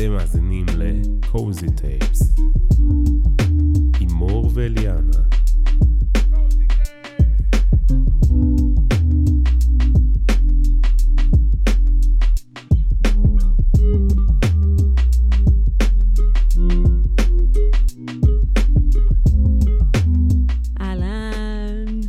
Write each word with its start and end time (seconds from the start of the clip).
אתם 0.00 0.12
מאזינים 0.12 0.66
ל-Cozy 0.76 1.66
Tapes 1.66 2.40
עם 4.00 4.08
מור 4.12 4.50
ואליאנה. 4.54 5.16
אהלן, 20.80 22.00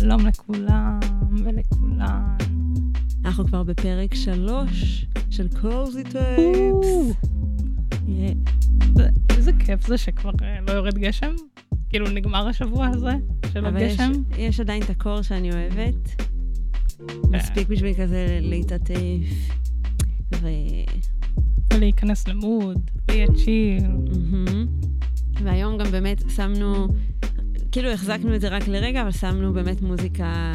שלום 0.00 0.26
לכולם 0.26 1.00
ולכולן. 1.44 2.36
אנחנו 3.24 3.46
כבר 3.46 3.62
בפרק 3.62 4.14
שלוש 4.14 5.06
של 5.34 5.48
קוזי 5.60 6.02
טייפס. 6.04 7.16
זה- 8.94 9.08
איזה 9.36 9.52
כיף 9.58 9.86
זה 9.86 9.98
שכבר 9.98 10.30
אה, 10.42 10.60
לא 10.68 10.72
יורד 10.72 10.98
גשם? 10.98 11.34
כאילו 11.88 12.08
נגמר 12.10 12.48
השבוע 12.48 12.86
הזה 12.86 13.12
של 13.52 13.66
אבל 13.66 13.80
יש, 13.82 14.00
הגשם? 14.00 14.12
יש 14.38 14.60
עדיין 14.60 14.82
את 14.82 14.90
הקור 14.90 15.22
שאני 15.22 15.50
אוהבת. 15.52 16.22
מספיק 17.30 17.68
בשביל 17.68 17.94
כזה 17.94 18.38
להתעטף. 18.42 19.50
ו... 20.40 20.48
ולהיכנס 21.74 22.28
למוד, 22.28 22.78
ויהיה 23.08 23.26
צ'יל. 23.44 23.82
והיום 25.42 25.78
גם 25.78 25.86
באמת 25.90 26.22
שמנו, 26.36 26.88
כאילו 27.72 27.90
החזקנו 27.90 28.34
את 28.34 28.40
זה 28.40 28.48
רק 28.48 28.68
לרגע, 28.68 29.02
אבל 29.02 29.10
שמנו 29.12 29.52
באמת 29.52 29.82
מוזיקה 29.82 30.52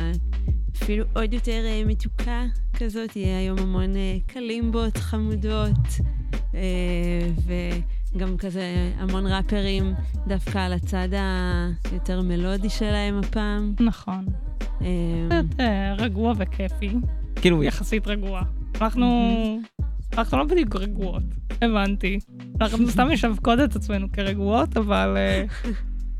אפילו 0.83 1.05
עוד 1.16 1.33
יותר 1.33 1.61
אה, 1.66 1.81
מתוקה 1.85 2.44
כזאת. 2.80 3.16
יהיה 3.16 3.39
היום 3.39 3.59
המון 3.59 3.95
אה, 3.95 4.17
קלימבות 4.27 4.97
חמודות, 4.97 5.88
אה, 6.55 7.30
וגם 8.16 8.38
כזה 8.38 8.91
המון 8.97 9.27
ראפרים 9.27 9.94
דווקא 10.27 10.57
על 10.57 10.73
הצד 10.73 11.07
היותר 11.91 12.22
מלודי 12.22 12.69
שלהם 12.69 13.19
הפעם. 13.19 13.73
נכון. 13.80 14.25
קצת 15.27 15.59
אה, 15.59 15.94
רגוע 15.97 16.33
וכיפי. 16.38 16.94
כאילו, 17.35 17.63
יחסית 17.63 18.07
רגוע. 18.07 18.41
אנחנו... 18.81 19.59
אנחנו 20.17 20.38
לא 20.38 20.44
בדיוק 20.44 20.75
רגועות, 20.75 21.23
הבנתי. 21.61 22.19
אנחנו 22.61 22.88
סתם 22.91 23.07
משווקות 23.13 23.59
את 23.63 23.75
עצמנו 23.75 24.11
כרגועות, 24.11 24.77
אבל 24.77 25.17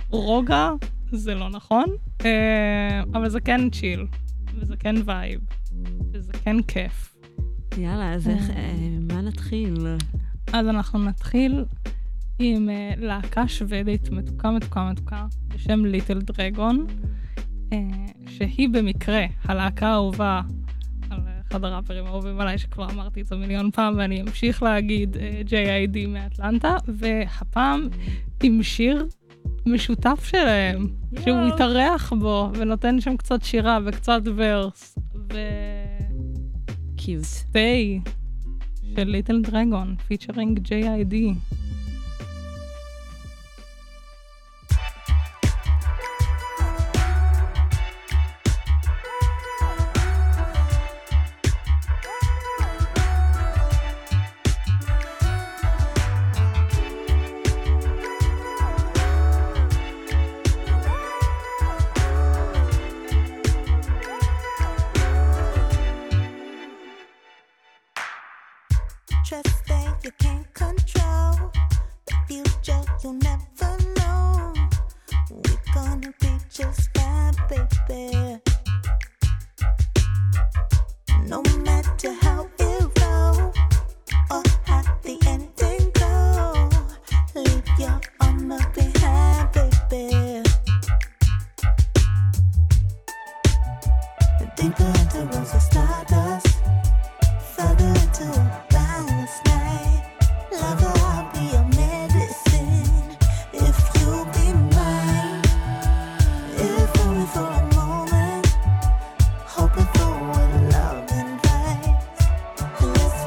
רוגע 0.10 0.70
זה 1.12 1.36
לא 1.36 1.50
נכון. 1.50 1.86
אבל 3.14 3.30
זה 3.30 3.40
כן 3.42 3.70
צ'יל, 3.70 4.06
וזה 4.56 4.78
כן 4.78 4.96
vibe, 5.06 5.42
וזה 6.12 6.32
כן 6.34 6.62
כיף. 6.62 7.16
יאללה, 7.78 8.14
אז 8.14 8.28
איך, 8.28 8.50
אה, 8.50 8.98
מה 9.14 9.22
נתחיל? 9.22 9.88
אז 10.54 10.68
אנחנו 10.68 11.04
נתחיל 11.04 11.66
עם 12.40 12.70
אה, 12.70 12.94
להקה 12.98 13.48
שוודית 13.48 14.10
מתוקה 14.10 14.52
מתוקה 14.52 14.92
מתוקה 14.92 15.26
בשם 15.48 15.86
Little 15.86 16.20
Dragon, 16.22 16.88
אה, 17.74 17.78
שהיא 18.28 18.70
במקרה 18.70 19.26
הלהקה 19.44 19.88
האהובה 19.88 20.42
על 21.10 21.20
אחד 21.52 21.64
הראפרים 21.64 22.06
האהובים 22.06 22.40
עליי, 22.40 22.58
שכבר 22.58 22.90
אמרתי 22.92 23.22
את 23.22 23.28
זה 23.28 23.36
מיליון 23.36 23.72
פעם, 23.72 23.98
ואני 23.98 24.22
אמשיך 24.22 24.64
להגיד 24.64 25.18
אה, 25.18 25.42
JID 25.48 26.08
מאטלנטה, 26.08 26.76
והפעם 26.88 27.88
עם 28.44 28.64
שיר 28.64 29.08
משותף 29.70 30.24
שלהם, 30.24 30.88
שהוא 31.20 31.38
יואו. 31.38 31.48
מתארח 31.48 32.14
בו 32.14 32.50
ונותן 32.54 33.02
שם 33.02 33.18
קצת 33.18 33.44
שירה 33.44 33.80
וקצת 33.86 34.22
verse, 34.36 34.98
ו... 35.34 35.38
cute. 36.98 37.24
Stay 37.24 38.00
של 38.96 39.04
Little 39.04 39.42
Dragon, 39.42 39.96
featuring 40.08 40.60
JID. 40.68 41.16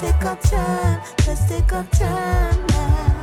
Take 0.03 0.25
our 0.25 0.37
time, 0.37 1.01
let's 1.29 1.49
take 1.49 1.73
our 1.73 1.85
time 1.85 2.67
now. 2.67 3.22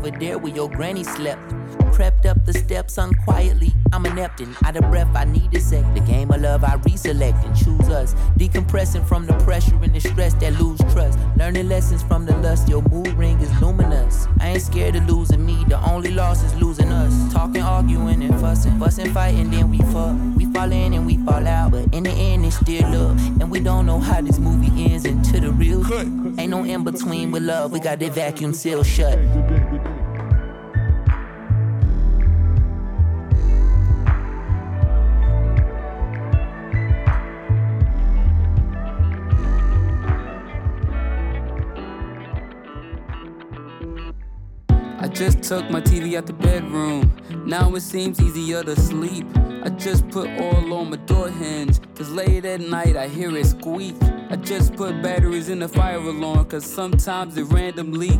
Over 0.00 0.18
there 0.18 0.38
where 0.38 0.52
your 0.52 0.68
granny 0.68 1.04
slept. 1.04 1.40
Crept 1.92 2.24
up 2.24 2.42
the 2.46 2.54
steps 2.54 2.96
unquietly. 2.96 3.72
I'm 3.92 4.06
inept 4.06 4.40
and 4.40 4.56
out 4.64 4.76
of 4.76 4.88
breath. 4.90 5.14
I 5.14 5.24
need 5.24 5.54
a 5.54 5.60
sec. 5.60 5.84
The 5.94 6.00
game 6.00 6.30
of 6.30 6.40
love 6.40 6.64
I 6.64 6.76
reselect 6.78 7.44
and 7.44 7.54
choose 7.54 7.88
us. 7.90 8.14
Decompressing 8.38 9.06
from 9.06 9.26
the 9.26 9.34
pressure 9.44 9.76
and 9.82 9.94
the 9.94 10.00
stress 10.00 10.32
that 10.34 10.58
lose 10.58 10.80
trust. 10.92 11.18
Learning 11.36 11.68
lessons 11.68 12.02
from 12.02 12.24
the 12.24 12.34
lust. 12.38 12.68
Your 12.68 12.82
mood 12.82 13.12
ring 13.14 13.38
is 13.40 13.60
luminous. 13.60 14.26
I 14.38 14.50
ain't 14.50 14.62
scared 14.62 14.96
of 14.96 15.06
losing 15.06 15.44
me. 15.44 15.64
The 15.68 15.78
only 15.90 16.12
loss 16.12 16.42
is 16.42 16.54
losing 16.54 16.88
us. 16.88 17.32
Talking, 17.32 17.62
arguing, 17.62 18.22
and 18.22 18.40
fussing. 18.40 18.78
Fussing, 18.78 19.12
fighting, 19.12 19.50
then 19.50 19.70
we 19.70 19.78
fuck. 19.92 20.16
We 20.36 20.46
fall 20.52 20.72
in 20.72 20.94
and 20.94 21.04
we 21.04 21.18
fall 21.18 21.46
out. 21.46 21.72
But 21.72 21.92
in 21.92 22.04
the 22.04 22.10
end, 22.10 22.46
it's 22.46 22.56
still 22.56 22.88
love. 22.90 23.40
And 23.40 23.50
we 23.50 23.60
don't 23.60 23.84
know 23.84 24.00
how 24.00 24.22
this 24.22 24.38
movie 24.38 24.90
ends 24.90 25.04
until 25.04 25.40
the 25.42 25.50
real. 25.50 25.80
Ain't 26.38 26.50
no 26.50 26.64
in 26.64 26.84
between 26.84 27.32
with 27.32 27.42
love. 27.42 27.72
We 27.72 27.80
got 27.80 27.98
that 27.98 28.12
vacuum 28.12 28.54
seal 28.54 28.82
shut. 28.82 29.18
Just 45.20 45.42
took 45.42 45.68
my 45.68 45.82
TV 45.82 46.16
out 46.16 46.24
the 46.24 46.32
bedroom. 46.32 47.14
Now 47.44 47.74
it 47.74 47.82
seems 47.82 48.22
easier 48.22 48.62
to 48.62 48.74
sleep. 48.74 49.26
I 49.62 49.68
just 49.68 50.08
put 50.08 50.30
oil 50.40 50.72
on 50.72 50.88
my 50.88 50.96
door 50.96 51.28
hinge. 51.28 51.78
Cause 51.94 52.10
late 52.10 52.46
at 52.46 52.62
night 52.62 52.96
I 52.96 53.06
hear 53.06 53.36
it 53.36 53.44
squeak. 53.44 53.96
I 54.30 54.36
just 54.36 54.74
put 54.76 55.02
batteries 55.02 55.50
in 55.50 55.58
the 55.58 55.68
fire 55.68 55.98
alarm. 55.98 56.46
Cause 56.46 56.64
sometimes 56.64 57.36
it 57.36 57.42
randomly. 57.52 58.18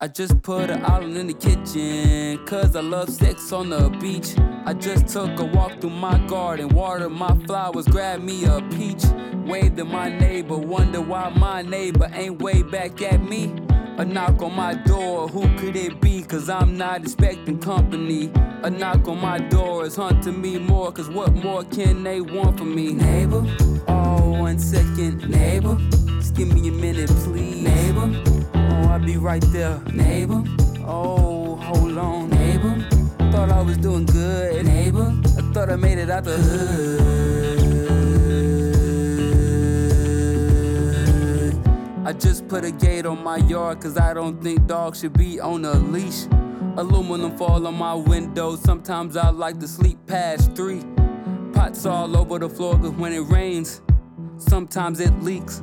I 0.00 0.08
just 0.08 0.40
put 0.40 0.70
an 0.70 0.82
island 0.86 1.18
in 1.18 1.26
the 1.26 1.34
kitchen. 1.34 2.42
Cause 2.46 2.74
I 2.74 2.80
love 2.80 3.10
sex 3.10 3.52
on 3.52 3.68
the 3.68 3.90
beach. 3.90 4.34
I 4.64 4.72
just 4.72 5.08
took 5.08 5.38
a 5.38 5.44
walk 5.44 5.78
through 5.82 5.90
my 5.90 6.16
garden. 6.26 6.70
Watered 6.70 7.12
my 7.12 7.36
flowers. 7.44 7.86
Grabbed 7.86 8.24
me 8.24 8.46
a 8.46 8.62
peach. 8.70 9.04
Waved 9.44 9.78
at 9.78 9.86
my 9.86 10.08
neighbor. 10.08 10.56
Wonder 10.56 11.02
why 11.02 11.28
my 11.36 11.60
neighbor 11.60 12.10
ain't 12.14 12.40
way 12.40 12.62
back 12.62 13.02
at 13.02 13.22
me. 13.22 13.54
A 13.96 14.04
knock 14.04 14.42
on 14.42 14.56
my 14.56 14.74
door, 14.74 15.28
who 15.28 15.42
could 15.56 15.76
it 15.76 16.00
be? 16.00 16.20
Cause 16.22 16.48
I'm 16.48 16.76
not 16.76 17.02
expecting 17.02 17.60
company. 17.60 18.28
A 18.64 18.68
knock 18.68 19.06
on 19.06 19.20
my 19.20 19.38
door 19.38 19.86
is 19.86 19.94
haunting 19.94 20.40
me 20.40 20.58
more, 20.58 20.90
cause 20.90 21.08
what 21.08 21.32
more 21.32 21.62
can 21.62 22.02
they 22.02 22.20
want 22.20 22.58
from 22.58 22.74
me? 22.74 22.92
Neighbor, 22.92 23.44
oh, 23.86 24.40
one 24.40 24.58
second, 24.58 25.28
neighbor. 25.28 25.76
Just 26.18 26.34
give 26.34 26.52
me 26.52 26.68
a 26.68 26.72
minute, 26.72 27.08
please. 27.08 27.62
Neighbor, 27.62 28.10
oh, 28.54 28.88
I'll 28.88 28.98
be 28.98 29.16
right 29.16 29.44
there. 29.52 29.78
Neighbor, 29.92 30.42
oh, 30.84 31.54
hold 31.54 31.96
on, 31.96 32.30
neighbor. 32.30 32.74
Thought 33.30 33.52
I 33.52 33.62
was 33.62 33.76
doing 33.76 34.06
good, 34.06 34.66
neighbor. 34.66 35.14
I 35.38 35.52
thought 35.52 35.70
I 35.70 35.76
made 35.76 35.98
it 35.98 36.10
out 36.10 36.24
the 36.24 36.36
hood. 36.36 37.43
I 42.06 42.12
just 42.12 42.46
put 42.48 42.66
a 42.66 42.70
gate 42.70 43.06
on 43.06 43.24
my 43.24 43.38
yard 43.38 43.80
cause 43.80 43.96
I 43.96 44.12
don't 44.12 44.42
think 44.42 44.66
dogs 44.66 45.00
should 45.00 45.14
be 45.14 45.40
on 45.40 45.64
a 45.64 45.72
leash. 45.72 46.26
Aluminum 46.76 47.34
fall 47.38 47.66
on 47.66 47.76
my 47.76 47.94
window, 47.94 48.56
sometimes 48.56 49.16
I 49.16 49.30
like 49.30 49.58
to 49.60 49.66
sleep 49.66 49.96
past 50.06 50.54
three. 50.54 50.82
Pots 51.54 51.86
all 51.86 52.14
over 52.14 52.38
the 52.38 52.50
floor 52.50 52.78
cause 52.78 52.90
when 52.90 53.14
it 53.14 53.20
rains, 53.20 53.80
sometimes 54.36 55.00
it 55.00 55.18
leaks. 55.22 55.62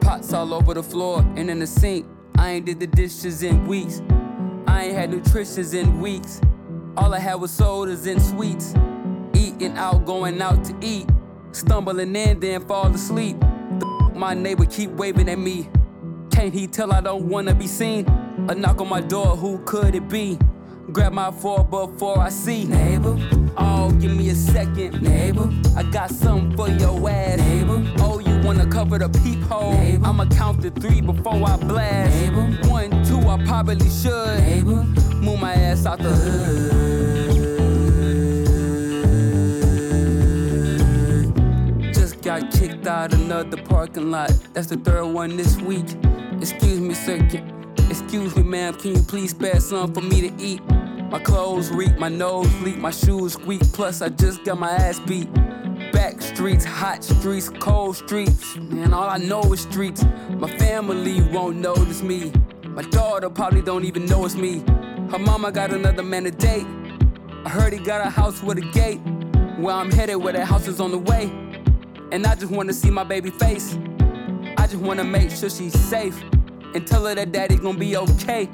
Pots 0.00 0.32
all 0.32 0.54
over 0.54 0.72
the 0.72 0.82
floor 0.82 1.20
and 1.36 1.50
in 1.50 1.58
the 1.58 1.66
sink. 1.66 2.06
I 2.38 2.52
ain't 2.52 2.64
did 2.64 2.80
the 2.80 2.86
dishes 2.86 3.42
in 3.42 3.66
weeks. 3.66 4.00
I 4.66 4.86
ain't 4.86 4.96
had 4.96 5.10
nutritions 5.10 5.74
in 5.74 6.00
weeks. 6.00 6.40
All 6.96 7.12
I 7.12 7.18
had 7.18 7.34
was 7.34 7.50
sodas 7.50 8.06
and 8.06 8.22
sweets. 8.22 8.74
Eating 9.34 9.76
out, 9.76 10.06
going 10.06 10.40
out 10.40 10.64
to 10.64 10.74
eat. 10.80 11.10
Stumbling 11.52 12.16
in, 12.16 12.40
then 12.40 12.66
fall 12.66 12.86
asleep. 12.86 13.38
The 13.40 14.10
My 14.14 14.32
neighbor 14.32 14.64
keep 14.64 14.90
waving 14.90 15.28
at 15.28 15.38
me. 15.38 15.68
Can't 16.44 16.52
he 16.52 16.66
tell 16.66 16.92
I 16.92 17.00
don't 17.00 17.26
wanna 17.30 17.54
be 17.54 17.66
seen? 17.66 18.04
A 18.50 18.54
knock 18.54 18.78
on 18.82 18.90
my 18.90 19.00
door, 19.00 19.34
who 19.34 19.56
could 19.64 19.94
it 19.94 20.10
be? 20.10 20.38
Grab 20.92 21.14
my 21.14 21.30
four 21.30 21.64
before 21.64 22.18
I 22.18 22.28
see. 22.28 22.66
Neighbor, 22.66 23.16
oh, 23.56 23.90
give 23.92 24.14
me 24.14 24.28
a 24.28 24.34
second. 24.34 25.00
Neighbor, 25.00 25.48
I 25.74 25.84
got 25.84 26.10
something 26.10 26.54
for 26.54 26.68
your 26.68 27.08
ass. 27.08 27.38
Neighbor, 27.38 27.82
oh, 28.00 28.18
you 28.18 28.46
wanna 28.46 28.66
cover 28.66 28.98
the 28.98 29.08
peephole? 29.08 29.72
Neighbor, 29.72 30.06
I'ma 30.06 30.26
count 30.26 30.60
to 30.60 30.70
three 30.70 31.00
before 31.00 31.32
I 31.32 31.56
blast. 31.56 32.14
Neighbor, 32.14 32.42
one, 32.68 32.90
two, 33.06 33.20
I 33.20 33.42
probably 33.46 33.88
should. 33.88 34.40
Neighbor, 34.40 34.84
move 35.14 35.40
my 35.40 35.54
ass 35.54 35.86
out 35.86 35.96
the 35.96 36.10
hood. 36.10 36.74
Just 41.94 42.20
got 42.20 42.50
kicked 42.52 42.86
out 42.86 43.14
another 43.14 43.56
parking 43.62 44.10
lot. 44.10 44.30
That's 44.52 44.66
the 44.66 44.76
third 44.76 45.06
one 45.06 45.38
this 45.38 45.58
week. 45.62 45.86
Excuse 46.40 46.80
me, 46.80 46.94
sir. 46.94 47.16
Excuse 47.88 48.36
me, 48.36 48.42
ma'am. 48.42 48.74
Can 48.74 48.94
you 48.96 49.02
please 49.02 49.30
spare 49.30 49.60
some 49.60 49.92
for 49.94 50.00
me 50.00 50.28
to 50.28 50.42
eat? 50.42 50.62
My 51.10 51.18
clothes 51.20 51.70
reek, 51.70 51.98
my 51.98 52.08
nose 52.08 52.52
leak, 52.62 52.78
my 52.78 52.90
shoes 52.90 53.34
squeak. 53.34 53.62
Plus, 53.72 54.02
I 54.02 54.08
just 54.08 54.44
got 54.44 54.58
my 54.58 54.70
ass 54.70 54.98
beat. 55.00 55.32
Back 55.92 56.20
streets, 56.20 56.64
hot 56.64 57.04
streets, 57.04 57.48
cold 57.48 57.96
streets. 57.96 58.56
Man, 58.56 58.92
all 58.92 59.08
I 59.08 59.18
know 59.18 59.42
is 59.52 59.60
streets. 59.60 60.04
My 60.30 60.48
family 60.58 61.22
won't 61.22 61.56
notice 61.56 62.02
me. 62.02 62.32
My 62.64 62.82
daughter 62.82 63.30
probably 63.30 63.62
don't 63.62 63.84
even 63.84 64.06
know 64.06 64.24
it's 64.24 64.34
me. 64.34 64.64
Her 65.10 65.18
mama 65.18 65.52
got 65.52 65.72
another 65.72 66.02
man 66.02 66.24
to 66.24 66.32
date. 66.32 66.66
I 67.44 67.48
heard 67.48 67.72
he 67.72 67.78
got 67.78 68.04
a 68.04 68.10
house 68.10 68.42
with 68.42 68.58
a 68.58 68.68
gate. 68.72 69.00
Where 69.58 69.74
I'm 69.74 69.90
headed, 69.90 70.16
where 70.16 70.32
that 70.32 70.46
house 70.46 70.66
is 70.66 70.80
on 70.80 70.90
the 70.90 70.98
way. 70.98 71.26
And 72.10 72.26
I 72.26 72.34
just 72.34 72.50
wanna 72.50 72.72
see 72.72 72.90
my 72.90 73.04
baby 73.04 73.30
face. 73.30 73.78
I 74.64 74.66
just 74.66 74.82
wanna 74.82 75.04
make 75.04 75.30
sure 75.30 75.50
she's 75.50 75.78
safe. 75.78 76.18
And 76.74 76.86
tell 76.86 77.04
her 77.04 77.14
that 77.14 77.32
daddy 77.32 77.56
gon' 77.56 77.78
be 77.78 77.98
okay. 77.98 78.48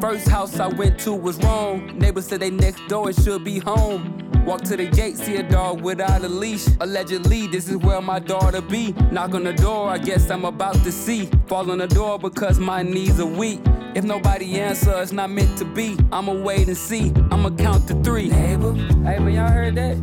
First 0.00 0.28
house 0.28 0.60
I 0.60 0.68
went 0.68 0.96
to 1.00 1.12
was 1.12 1.38
wrong. 1.38 1.98
Neighbors 1.98 2.28
said 2.28 2.38
they 2.38 2.50
next 2.50 2.86
door 2.86 3.08
and 3.08 3.20
should 3.24 3.42
be 3.42 3.58
home. 3.58 4.30
Walk 4.46 4.62
to 4.62 4.76
the 4.76 4.86
gate, 4.86 5.16
see 5.16 5.38
a 5.38 5.42
dog 5.42 5.80
without 5.80 6.22
a 6.22 6.28
leash. 6.28 6.68
Allegedly, 6.78 7.48
this 7.48 7.68
is 7.68 7.78
where 7.78 8.00
my 8.00 8.20
daughter 8.20 8.60
be. 8.60 8.92
Knock 9.10 9.34
on 9.34 9.42
the 9.42 9.54
door, 9.54 9.88
I 9.88 9.98
guess 9.98 10.30
I'm 10.30 10.44
about 10.44 10.76
to 10.84 10.92
see. 10.92 11.28
Fall 11.48 11.68
on 11.72 11.78
the 11.78 11.88
door 11.88 12.16
because 12.20 12.60
my 12.60 12.84
knees 12.84 13.18
are 13.18 13.26
weak. 13.26 13.58
If 13.96 14.04
nobody 14.04 14.60
answer, 14.60 14.94
it's 15.02 15.10
not 15.10 15.30
meant 15.30 15.58
to 15.58 15.64
be. 15.64 15.98
I'ma 16.12 16.32
wait 16.32 16.68
and 16.68 16.76
see. 16.76 17.12
I'ma 17.32 17.50
count 17.56 17.88
to 17.88 18.00
three. 18.04 18.28
Neighbor, 18.28 18.72
hey 18.72 19.18
man, 19.18 19.32
y'all 19.32 19.50
heard 19.50 19.74
that? 19.74 19.96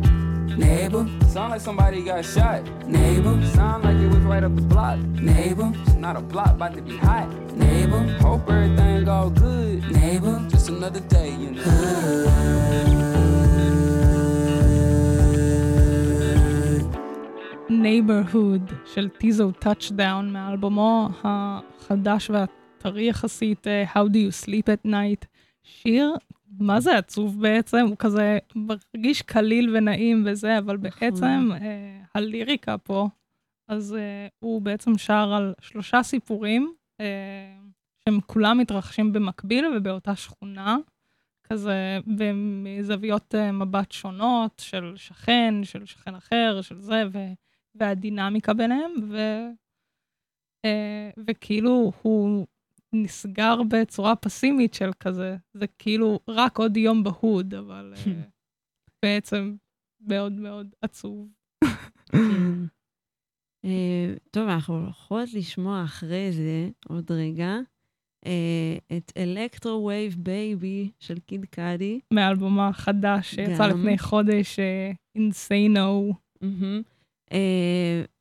Neighbor, 0.57 1.07
sound 1.27 1.51
like 1.51 1.61
somebody 1.61 2.03
got 2.03 2.25
shot. 2.25 2.63
Neighbor, 2.85 3.35
sound 3.53 3.83
like 3.83 3.97
it 3.97 4.07
was 4.07 4.23
right 4.31 4.43
up 4.43 4.55
the 4.55 4.61
block. 4.61 4.99
Neighbor, 4.99 5.71
it's 5.83 5.93
not 5.93 6.15
a 6.17 6.21
block, 6.21 6.51
about 6.51 6.73
to 6.75 6.81
be 6.81 6.97
hot. 6.97 7.29
Neighbor, 7.55 8.01
hope 8.19 8.49
everything 8.49 9.07
all 9.07 9.29
good. 9.29 9.89
Neighbor, 9.91 10.35
just 10.49 10.69
another 10.69 11.01
day, 11.01 11.29
you 11.29 11.51
Neighborhood 17.69 18.73
של 18.85 19.09
טיזו 19.09 19.51
טאצ'דאון 19.51 20.33
מאלבומו 20.33 21.09
החדש 21.23 22.29
והטרי 22.29 23.07
יחסית 23.09 23.67
אה, 23.67 23.83
How 23.93 24.07
do 24.07 24.17
you 24.17 24.45
sleep 24.45 24.67
at 24.67 24.87
night. 24.87 25.25
שיר, 25.63 26.15
מה 26.58 26.80
זה 26.80 26.98
עצוב 26.98 27.42
בעצם? 27.42 27.86
הוא 27.88 27.96
כזה 27.98 28.38
מרגיש 28.54 29.22
קליל 29.22 29.76
ונעים 29.76 30.22
וזה, 30.26 30.58
אבל 30.58 30.76
בעצם 30.76 31.50
אה, 31.52 32.00
הליריקה 32.14 32.78
פה, 32.78 33.08
אז 33.68 33.94
אה, 33.94 34.26
הוא 34.38 34.62
בעצם 34.62 34.98
שר 34.98 35.32
על 35.34 35.54
שלושה 35.60 36.02
סיפורים, 36.02 36.74
אה, 37.00 37.06
שהם 38.04 38.20
כולם 38.26 38.58
מתרחשים 38.58 39.12
במקביל 39.12 39.64
ובאותה 39.76 40.16
שכונה. 40.16 40.76
כזה 41.44 41.98
מזוויות 42.34 43.34
אה, 43.34 43.52
מבט 43.52 43.92
שונות 43.92 44.62
של 44.64 44.92
שכן, 44.96 45.54
של 45.64 45.86
שכן 45.86 46.14
אחר, 46.14 46.60
של 46.62 46.80
זה, 46.80 47.02
ו, 47.12 47.18
והדינמיקה 47.74 48.54
ביניהם, 48.54 48.92
ו, 49.10 49.16
אה, 50.64 51.10
וכאילו 51.26 51.92
הוא 52.02 52.46
נסגר 52.94 53.62
בצורה 53.68 54.16
פסימית 54.16 54.74
של 54.74 54.90
כזה, 55.00 55.36
זה 55.54 55.66
כאילו 55.78 56.20
רק 56.28 56.58
עוד 56.58 56.76
יום 56.76 57.02
ב 57.04 57.12
hood, 57.12 57.54
אבל 57.54 57.94
אה, 57.96 58.12
בעצם 59.02 59.56
מאוד 60.00 60.32
מאוד 60.32 60.74
עצוב. 60.82 61.28
כן. 62.12 62.18
אה, 63.64 64.14
טוב, 64.30 64.48
אנחנו 64.48 64.74
הולכות 64.74 65.32
לשמוע 65.32 65.84
אחרי 65.84 66.32
זה, 66.32 66.70
עוד 66.88 67.12
רגע, 67.12 67.56
אה, 68.26 68.76
את 68.96 69.12
Electro 69.16 69.86
Wave 69.86 70.16
Baby 70.18 70.90
של 70.98 71.18
Kid 71.18 71.44
Cudi. 71.44 72.00
מאלבומו 72.10 72.62
החדש 72.62 73.34
שיצא. 73.34 73.66
לפני 73.66 73.98
חודש, 73.98 74.58
Insano. 75.14 76.14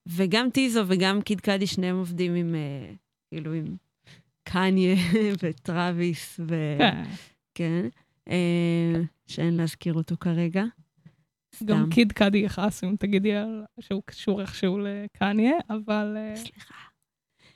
וגם 0.07 0.49
טיזו 0.49 0.83
וגם 0.87 1.21
קיד 1.21 1.41
קאדי, 1.41 1.67
שניהם 1.67 1.95
עובדים 1.95 2.35
עם, 2.35 2.55
כאילו, 3.31 3.53
עם 3.53 3.75
קניה 4.43 4.95
וטראביס, 5.43 6.39
ו... 6.47 6.75
כן. 6.79 7.03
כן. 7.55 7.87
אה, 8.29 9.01
שאין 9.27 9.57
להזכיר 9.57 9.93
אותו 9.93 10.15
כרגע. 10.19 10.63
גם 11.65 11.77
סתם. 11.77 11.89
קיד 11.91 12.11
קאדי 12.11 12.37
יכעס 12.37 12.83
אם 12.83 12.95
תגידי 12.99 13.33
שהוא 13.79 14.01
קשור 14.05 14.41
איכשהו 14.41 14.79
לקניה, 14.79 15.53
אבל 15.69 16.17
אה, 16.17 16.35
סליחה. 16.35 16.73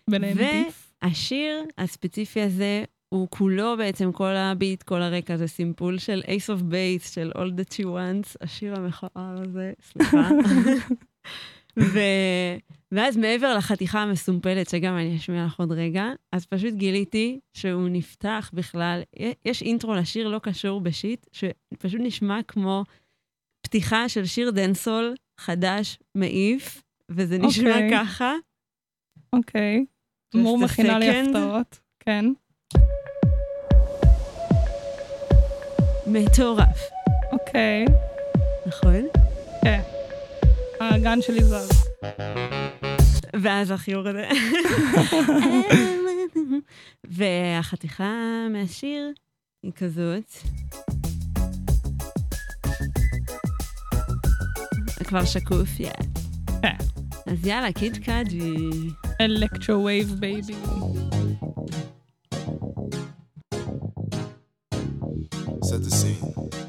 ביניהם 0.09 0.37
ו- 0.37 0.41
עדיף. 0.41 0.93
השיר 1.01 1.63
הספציפי 1.77 2.41
הזה, 2.41 2.83
הוא 3.09 3.27
כולו 3.29 3.77
בעצם, 3.77 4.11
כל 4.11 4.35
הביט, 4.35 4.83
כל 4.83 5.01
הרקע, 5.01 5.37
זה 5.37 5.47
סימפול 5.47 5.97
של 5.97 6.21
Ace 6.25 6.59
of 6.59 6.61
Base, 6.61 7.07
של 7.13 7.31
All 7.35 7.51
That 7.59 7.73
She 7.73 7.83
Wants, 7.85 8.35
השיר 8.41 8.75
המכוער 8.75 9.41
הזה, 9.41 9.73
סליחה. 9.81 10.29
ו... 11.77 11.99
ואז 12.91 13.17
מעבר 13.17 13.57
לחתיכה 13.57 13.99
המסומפלת, 13.99 14.69
שגם 14.69 14.97
אני 14.97 15.15
אשמיע 15.15 15.45
לך 15.45 15.59
עוד 15.59 15.71
רגע, 15.71 16.05
אז 16.31 16.45
פשוט 16.45 16.73
גיליתי 16.73 17.39
שהוא 17.53 17.89
נפתח 17.89 18.51
בכלל, 18.53 19.01
יש 19.45 19.61
intro 19.61 19.93
לשיר 19.93 20.27
לא 20.27 20.39
קשור 20.39 20.81
ב 20.81 20.88
shit, 20.88 21.25
שפשוט 21.31 22.01
נשמע 22.03 22.39
כמו 22.47 22.83
פתיחה 23.61 24.09
של 24.09 24.25
שיר 24.25 24.51
dancehall 24.51 25.15
חדש, 25.39 25.99
מעיף, 26.15 26.83
וזה 27.09 27.37
נשמע 27.37 27.69
אוקיי. 27.69 27.89
ככה. 27.91 28.33
אוקיי. 29.33 29.85
Just 30.35 30.39
מור 30.39 30.57
מכינה 30.57 30.99
לי. 30.99 31.21
הפתעות. 31.21 31.79
כן. 31.99 32.25
מטורף, 36.07 36.89
אוקיי. 37.31 37.85
נכון? 38.67 39.07
כן. 39.63 39.96
הגן 40.79 41.21
שלי 41.21 41.43
זז. 41.43 41.69
ואז 43.41 43.71
החיור 43.71 44.07
הזה. 44.07 44.29
והחתיכה 47.17 48.13
מהשיר 48.49 49.11
היא 49.63 49.71
כזאת. 49.75 50.31
זה 54.97 55.05
כבר 55.05 55.25
שקוף, 55.25 55.79
יא. 55.79 55.91
כן. 56.61 56.75
אז 57.25 57.45
יאללה, 57.45 57.73
קיד 57.73 57.97
קאדי. 58.05 58.55
אלקטרו 59.21 59.83
וייב 59.83 60.15
בייבי. 60.19 60.55
Set 65.67 65.83
the 65.83 65.91
scene. 65.91 66.66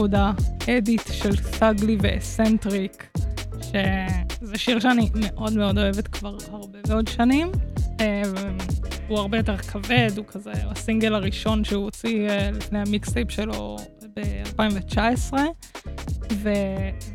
Soda, 0.00 0.32
edit 0.78 1.02
של 1.12 1.36
סאגלי 1.36 1.96
ואסנטריק, 2.00 3.18
שזה 3.62 4.58
שיר 4.58 4.80
שאני 4.80 5.10
מאוד 5.14 5.52
מאוד 5.52 5.78
אוהבת 5.78 6.08
כבר 6.08 6.36
הרבה 6.50 6.78
מאוד 6.88 7.08
שנים. 7.08 7.52
אה, 8.00 8.22
הוא 9.08 9.18
הרבה 9.18 9.36
יותר 9.36 9.56
כבד, 9.56 10.10
הוא 10.16 10.24
כזה 10.24 10.52
הסינגל 10.54 11.14
הראשון 11.14 11.64
שהוא 11.64 11.84
הוציא 11.84 12.28
אה, 12.28 12.50
לפני 12.50 12.78
ה 12.78 12.85
mixtape 12.85 13.30
שלו 13.30 13.76
ב-2019. 14.16 15.32
ו... 16.32 16.48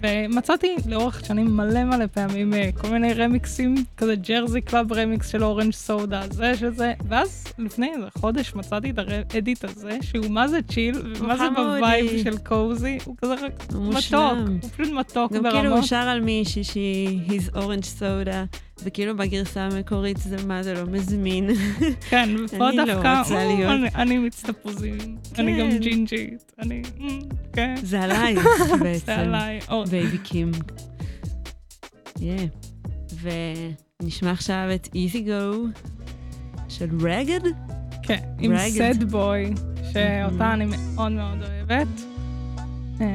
ומצאתי 0.03 0.75
לאורך 0.87 1.25
שנים 1.25 1.57
מלא 1.57 1.83
מלא 1.83 2.05
פעמים 2.07 2.53
אה, 2.53 2.69
כל 2.81 2.89
מיני 2.89 3.13
רמיקסים, 3.13 3.75
כזה 3.97 4.15
Jersey 4.15 4.61
club 4.61 4.93
remix 4.93 5.27
של 5.27 5.43
Orange 5.43 5.73
Soda, 5.73 6.21
זה 6.31 6.57
שזה, 6.57 6.93
ואז 7.07 7.43
לפני 7.59 7.91
איזה 7.95 8.07
חודש 8.17 8.55
מצאתי 8.55 8.89
את 8.89 8.99
ה 9.33 9.39
edit 9.39 9.63
הזה, 9.63 9.97
שהוא 10.01 10.27
מה 10.29 10.47
זה 10.47 10.59
chill, 10.61 11.01
ומה 11.19 11.37
זה. 11.37 11.43
ב 11.55 11.69
vibe 11.69 12.23
של 12.23 12.37
cozy, 12.37 12.97
הוא 13.05 13.15
כזה 13.21 13.35
מתוק. 13.73 14.13
הוא 14.61 14.69
פשוט 14.71 14.93
מתוק 14.93 15.31
גם 15.33 15.43
ברמות. 15.43 15.61
כאילו 15.61 15.75
הוא 15.75 15.83
שר 15.83 15.95
על 15.95 16.21
מישהי 16.21 16.63
שהיא 16.63 17.19
his 17.27 17.55
orange 17.55 17.99
soda, 17.99 18.57
וכאילו 18.83 19.17
בגרסה 19.17 19.61
המקורית 19.61 20.17
זה 20.17 20.45
מה 20.47 20.63
זה 20.63 20.73
לא 20.73 20.85
מזמין. 20.85 21.49
כן, 22.09 22.29
ופה 22.45 22.69
אני 22.69 22.77
לא 22.77 22.85
דווקא, 22.85 23.19
רוצה 23.19 23.43
"או, 23.45 23.55
להיות." 23.57 23.71
אני- 23.71 23.89
תפוזים, 24.29 24.97
אני 25.37 25.59
גם 25.59 25.71
כן. 25.71 25.77
ג'ינג'ית, 25.79 26.51
אני, 26.59 26.81
"מ, 26.99 27.07
כן, 27.53 27.75
זה 27.83 28.01
עלייך 28.01 28.45
בעצם. 28.83 29.05
זה 29.05 29.15
עליי. 29.17 29.59
Baby 29.89 30.17
Keem. 30.17 30.51
Yeah. 32.17 32.21
ונשמע 34.01 34.31
עכשיו 34.31 34.67
את 34.75 34.87
Easy 34.87 35.15
Go 35.27 35.79
של 36.69 36.89
רגד? 37.01 37.39
כן, 38.03 38.19
עם. 38.39 38.51
סד 38.93 39.03
בוי, 39.03 39.53
שאותה 39.93 40.53
אני 40.53 40.65
מאוד 40.65 41.11
מאוד 41.11 41.37
אוהבת. 41.43 41.87
אמ, 43.01 43.05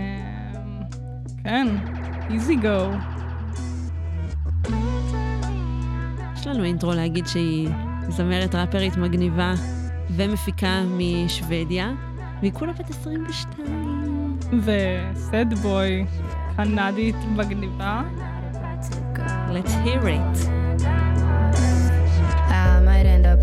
כן, 1.45 1.67
איזי 2.31 2.57
גו. 2.57 2.91
יש 6.41 6.47
לנו 6.47 6.65
אינטרו 6.65 6.93
להגיד 6.93 7.27
שהיא 7.27 7.69
זמרת 8.09 8.55
ראפרית 8.55 8.97
מגניבה 8.97 9.55
ומפיקה 10.11 10.83
משוודיה, 10.87 11.93
והיא 12.41 12.53
כולה 12.53 12.73
בת 12.73 12.91
22. 12.91 14.39
וסד 14.63 15.55
בוי, 15.63 16.05
קנדית 16.57 17.17
מגניבה. 17.37 18.03
Let's 19.53 19.75
hear 19.85 20.03
it. 20.09 20.49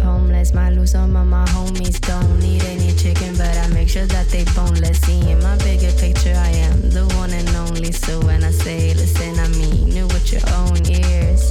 Homeless, 0.04 0.54
might 0.54 0.74
lose 0.78 0.92
some 0.92 1.16
of 1.22 1.28
my 1.36 1.46
homies. 1.56 1.98
Don't 2.10 2.40
need 2.40 2.64
any 2.74 2.92
chicken, 3.02 3.32
but 3.42 3.56
I 3.64 3.68
make 3.78 3.90
sure 3.96 4.08
that 4.16 4.28
they 4.34 4.44
boneless. 4.56 5.00
See 5.06 5.22
in 5.32 5.40
my 5.48 5.56
bigger 5.66 5.94
picture, 6.04 6.36
I 6.50 6.52
am 6.68 6.78
the 6.96 7.06
one 7.22 7.32
and 7.40 7.50
only. 7.64 7.92
So 7.92 8.14
when 8.28 8.42
I 8.44 8.52
say 8.64 8.80
listen, 9.02 9.34
I 9.46 9.48
mean 9.60 9.88
it 10.02 10.08
with 10.14 10.28
your 10.34 10.46
own 10.60 10.80
ears. 11.02 11.44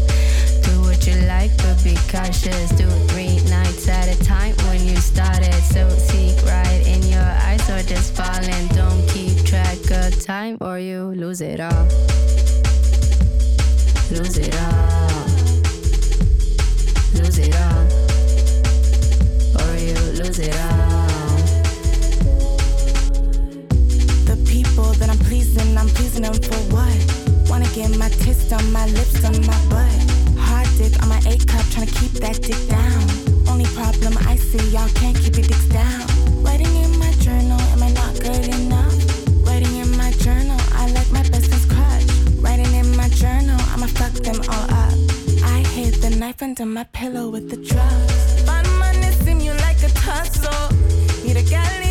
Do 0.67 0.81
what 0.83 1.07
you 1.07 1.15
like, 1.27 1.57
but 1.59 1.83
be 1.85 1.95
cautious. 2.11 2.71
Do 2.73 2.87
it 2.89 3.11
three 3.11 3.37
nights 3.49 3.89
at 3.89 4.09
a 4.09 4.19
time 4.25 4.55
when 4.67 4.85
you 4.87 4.97
started. 4.97 5.55
So 5.73 5.89
seek 5.89 6.37
right 6.45 6.83
in 6.87 7.03
your 7.05 7.29
eyes 7.47 7.69
or 7.71 7.83
just 7.83 8.15
falling. 8.15 8.67
Don't 8.69 9.07
keep 9.09 9.45
track 9.45 9.79
of 9.91 10.21
time 10.25 10.59
or 10.61 10.79
you 10.79 11.15
lose 11.15 11.41
it 11.41 11.61
all. 11.61 11.87
Lose 14.11 14.39
it 14.39 14.55
all. 14.55 15.27
Lose 17.15 17.39
it 17.39 17.55
all. 17.57 17.87
Or 19.63 19.77
you 19.77 19.95
lose 20.19 20.39
it 20.39 20.55
all. 20.57 21.07
The 24.27 24.37
people 24.49 24.93
that 24.95 25.09
I'm 25.11 25.19
pleasing, 25.19 25.77
I'm 25.79 25.89
pleasing 25.89 26.23
them 26.23 26.35
for 26.35 26.59
what? 26.75 27.16
Wanna 27.49 27.69
get 27.75 27.97
my 27.97 28.09
tits 28.09 28.53
on 28.53 28.73
my 28.73 28.87
lips 28.87 29.25
on 29.25 29.35
my 29.47 29.59
butt. 29.71 29.93
Hard 30.39 30.69
dick 30.77 31.01
on 31.03 31.09
my 31.09 31.19
A 31.27 31.39
cup, 31.39 31.65
tryna 31.73 31.93
keep 31.99 32.13
that 32.21 32.41
dick 32.43 32.61
down. 32.69 33.03
Only 33.49 33.67
problem 33.75 34.15
I 34.27 34.37
see, 34.37 34.65
y'all 34.71 34.89
can't 35.01 35.17
keep 35.17 35.37
your 35.37 35.47
dicks 35.47 35.69
down. 35.69 36.07
Writing 36.43 36.75
in 36.77 36.99
my 36.99 37.13
journal, 37.27 37.61
am 37.73 37.83
I 37.83 37.91
not 37.93 38.15
good 38.21 38.49
enough? 38.49 38.95
Writing 39.47 39.75
in 39.77 39.97
my 39.97 40.11
journal, 40.13 40.59
I 40.73 40.91
like 40.91 41.11
my 41.13 41.23
bestest 41.31 41.69
crush. 41.71 42.07
Writing 42.43 42.73
in 42.75 42.97
my 42.97 43.09
journal, 43.09 43.59
I'ma 43.73 43.87
fuck 43.87 44.13
them 44.13 44.41
all 44.49 44.69
up. 44.85 44.95
I 45.45 45.65
hid 45.75 45.95
the 46.03 46.11
knife 46.11 46.43
under 46.43 46.67
my 46.67 46.85
pillow 46.93 47.29
with 47.29 47.49
the 47.51 47.57
drugs. 47.57 48.43
Fun 48.43 48.67
money 48.79 49.11
seem 49.25 49.41
you 49.41 49.53
like 49.67 49.83
a 49.83 49.89
tussle. 49.89 50.77
Need 51.25 51.37
a 51.37 51.43
galley 51.43 51.86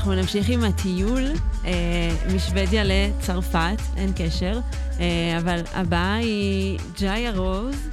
ואנחנו 0.00 0.14
נמשיך 0.14 0.48
עם 0.48 0.64
הטיול 0.64 1.22
אה, 1.64 1.70
משוודיה 2.34 2.82
לצרפת, 2.84 3.80
אין 3.96 4.12
קשר, 4.16 4.60
אה, 5.00 5.38
אבל 5.38 5.60
הבאה 5.74 6.14
היא 6.14 6.78
Jaïa 7.00 7.32
Rose, 7.36 7.88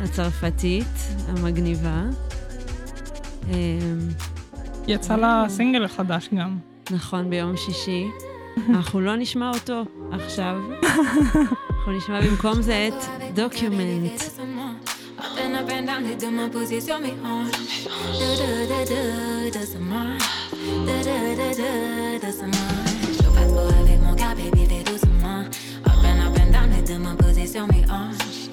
הצרפתית 0.00 0.86
המגניבה. 1.28 2.02
אה, 3.50 3.54
יצא 4.88 5.16
לה 5.16 5.44
סינגל 5.48 5.84
החדש 5.84 6.28
גם. 6.38 6.58
נכון, 6.90 7.30
ביום 7.30 7.56
שישי. 7.56 8.06
אנחנו 8.68 9.00
לא 9.00 9.16
נשמע 9.16 9.50
אותו 9.54 9.84
עכשיו. 10.12 10.56
אנחנו 11.70 11.92
נשמע 11.96 12.20
במקום 12.20 12.62
זה 12.62 12.88
את 12.88 13.34
Doucement. 13.34 14.22
And 15.78 15.86
down, 15.86 16.00
les 16.08 16.16
deux 16.16 16.30
mains 16.30 16.48
posées 16.48 16.80
sur 16.80 16.98
mes 16.98 17.14
hanches. 17.24 17.84
De, 17.86 18.30
de, 18.40 18.50
de, 18.70 18.80
de, 18.90 19.58
doucement. 19.58 20.04
De, 20.04 20.14
de, 20.14 20.14
de, 20.14 20.47
joue 23.22 23.32
pas 23.32 23.46
mon 24.02 24.14
cœur, 24.14 24.34
baby, 24.34 24.66
doucement. 24.84 25.44
Les 27.36 27.46
sur 27.46 27.66
mes 27.68 27.84
hanches. 27.90 28.48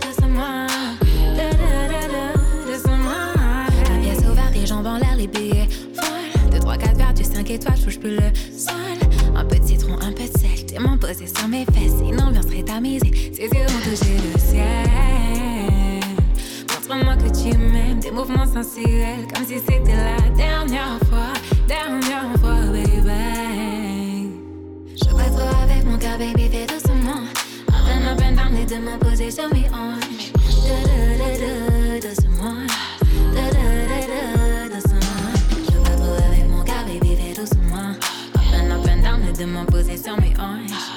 Doucement. 0.00 0.66
Doucement. 2.66 3.34
La 3.88 3.98
pièce 4.00 4.22
les 4.54 4.66
jambes 4.66 4.86
en 4.86 4.98
l'air, 4.98 5.16
les 5.16 5.26
billets 5.26 5.68
folles. 5.94 6.50
2, 6.50 6.58
3, 6.58 6.76
4 6.76 6.96
verres, 6.96 7.14
du 7.14 7.24
5 7.24 7.50
étoiles, 7.50 7.80
touche 7.82 7.98
plus 7.98 8.16
le 8.16 8.32
sol. 8.56 8.74
Un 9.36 9.44
peu 9.44 9.58
de 9.58 9.66
citron, 9.66 9.94
un 10.00 10.12
peu 10.12 10.24
de 10.24 10.38
sel, 10.38 10.66
tes 10.66 10.78
mains 10.78 10.98
sur 11.14 11.48
mes 11.48 11.64
fesses. 11.66 12.00
Une 12.02 12.20
ambiance 12.20 12.46
très 12.46 12.62
tamisée, 12.62 13.32
ses 13.34 13.42
yeux 13.42 13.66
ont 13.66 13.90
touché 13.90 14.16
le 14.32 14.38
ciel. 14.38 15.49
Montre-moi 16.90 17.14
que 17.14 17.30
tu 17.30 17.56
m'aimes, 17.56 18.00
des 18.00 18.10
mouvements 18.10 18.46
sensuels, 18.46 19.24
comme 19.32 19.46
si 19.46 19.60
c'était 19.60 19.94
la 19.94 20.28
dernière 20.30 20.98
fois, 21.08 21.32
dernière 21.68 22.32
fois, 22.40 22.56
baby. 22.72 24.28
Je 24.96 25.04
passe 25.04 25.36
trop 25.36 25.62
avec 25.62 25.84
mon 25.84 25.96
cœur, 25.98 26.18
baby, 26.18 26.48
fais 26.48 26.66
doucement. 26.66 27.22
Up 27.68 28.20
and 28.20 28.34
down, 28.34 28.54
les 28.56 28.66
deux 28.66 28.80
mains 28.80 28.98
posées 28.98 29.30
sur 29.30 29.48
mes 29.54 29.68
hanches. 29.68 30.32
Doucement. 32.02 32.66
Doucement. 34.72 35.06
Je 35.68 35.76
avec 36.26 36.48
mon 36.48 36.64
baby, 36.64 37.14
fais 37.14 37.40
doucement. 37.40 37.94
Up 38.34 38.88
and 38.88 39.02
down, 39.02 39.20
les 39.24 39.32
deux 39.32 39.46
mains 39.46 39.64
posées 39.66 39.96
sur 39.96 40.20
mes 40.20 40.34
hanches. 40.40 40.89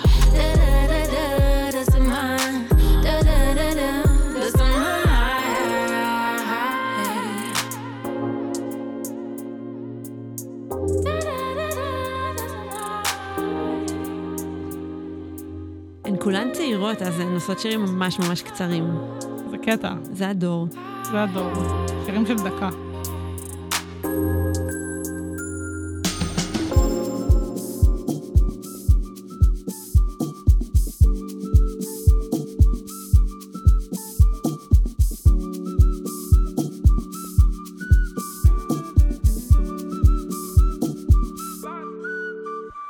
כולן 16.24 16.52
צעירות, 16.54 17.02
אז 17.02 17.20
הן 17.20 17.34
עושות 17.34 17.60
שירים 17.60 17.82
ממש 17.82 18.20
ממש 18.20 18.42
קצרים. 18.42 18.84
זה 19.52 19.58
קטע. 19.58 19.94
זה 20.12 20.30
הדור. 20.30 20.68
זה 21.12 21.24
הדור. 21.24 21.52
שירים 22.06 22.26
של 22.26 22.36
דקה. 22.36 22.70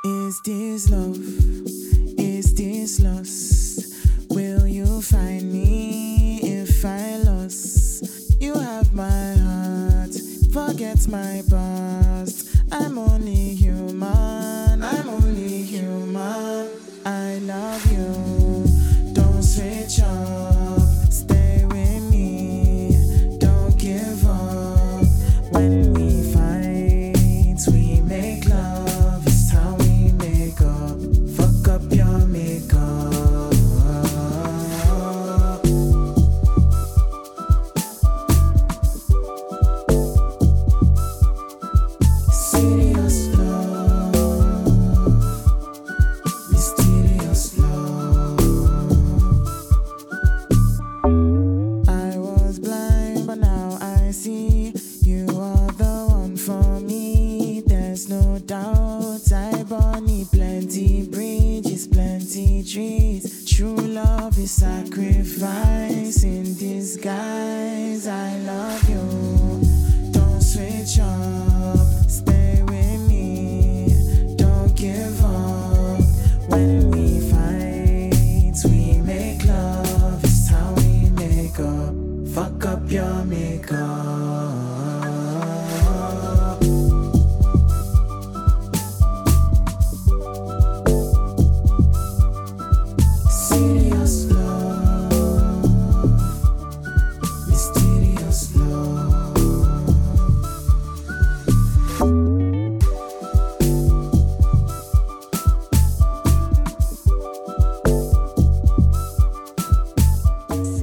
Is 0.04 0.40
this 0.46 0.90
love? 0.90 1.23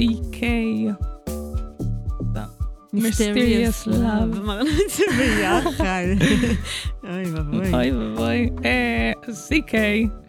CK. 0.01 0.43
Mysterious 2.93 3.87
Love. 3.87 4.37
אמרנו 4.37 4.69
את 4.69 4.89
זה 4.89 5.03
ביחד. 5.17 6.03
אוי 7.03 7.31
ואבוי. 7.31 7.73
אוי 7.73 7.91
ואבוי. 7.91 8.49
CK, 9.27 9.73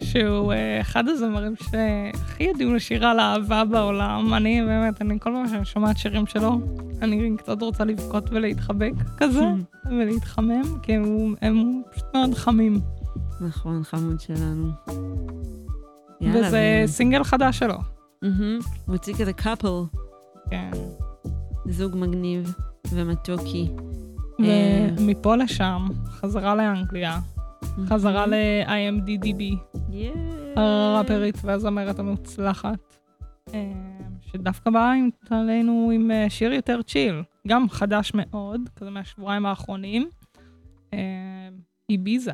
שהוא 0.03 0.53
אה, 0.53 0.81
אחד 0.81 1.07
הזמרים 1.07 1.53
שהכי 1.55 2.43
יודעים 2.43 2.75
לשיר 2.75 3.05
על 3.05 3.19
אהבה 3.19 3.65
בעולם. 3.65 4.33
אני 4.33 4.61
באמת, 4.61 5.01
אני 5.01 5.19
כל 5.19 5.29
פעם 5.29 5.47
שאני 5.47 5.65
שומעת 5.65 5.97
שירים 5.97 6.27
שלו, 6.27 6.59
אני 7.01 7.37
קצת 7.37 7.61
רוצה 7.61 7.83
לבכות 7.83 8.29
ולהתחבק 8.29 8.93
כזה, 9.17 9.45
ולהתחמם, 9.97 10.79
כי 10.81 10.93
הם 11.41 11.81
פשוט 11.91 12.05
מאוד 12.13 12.33
חמים. 12.33 12.81
נכון, 13.41 13.83
חמוד 13.83 14.19
שלנו. 14.19 14.71
וזה 16.21 16.83
סינגל 16.85 17.23
חדש 17.23 17.59
שלו. 17.59 17.92
הוא 18.85 18.93
הוציא 18.93 19.13
כזה 19.13 19.33
קאפל. 19.33 19.83
כן. 20.49 20.71
זוג 21.65 21.95
מגניב 21.95 22.55
ומתוקי. 22.91 23.69
אה, 24.39 24.89
ומפה 24.97 25.35
לשם, 25.35 25.87
חזרה 26.05 26.55
לאנגליה, 26.55 27.19
חזרה 27.87 28.25
ל-IMDDB, 28.27 29.43
הראפרית 30.55 31.37
והזמרת 31.43 31.99
המוצלחת, 31.99 32.97
אה, 33.53 33.71
שדווקא 34.21 34.69
באה 34.69 34.93
עלינו 35.29 35.91
עם 35.93 36.11
אה, 36.11 36.29
שיר 36.29 36.53
יותר 36.53 36.81
צ'יל, 36.81 37.23
גם 37.47 37.69
חדש 37.69 38.11
מאוד, 38.15 38.61
כזה 38.75 38.89
מהשבועיים 38.89 39.45
האחרונים, 39.45 40.09
אה, 40.93 41.49
איביזה. 41.89 42.33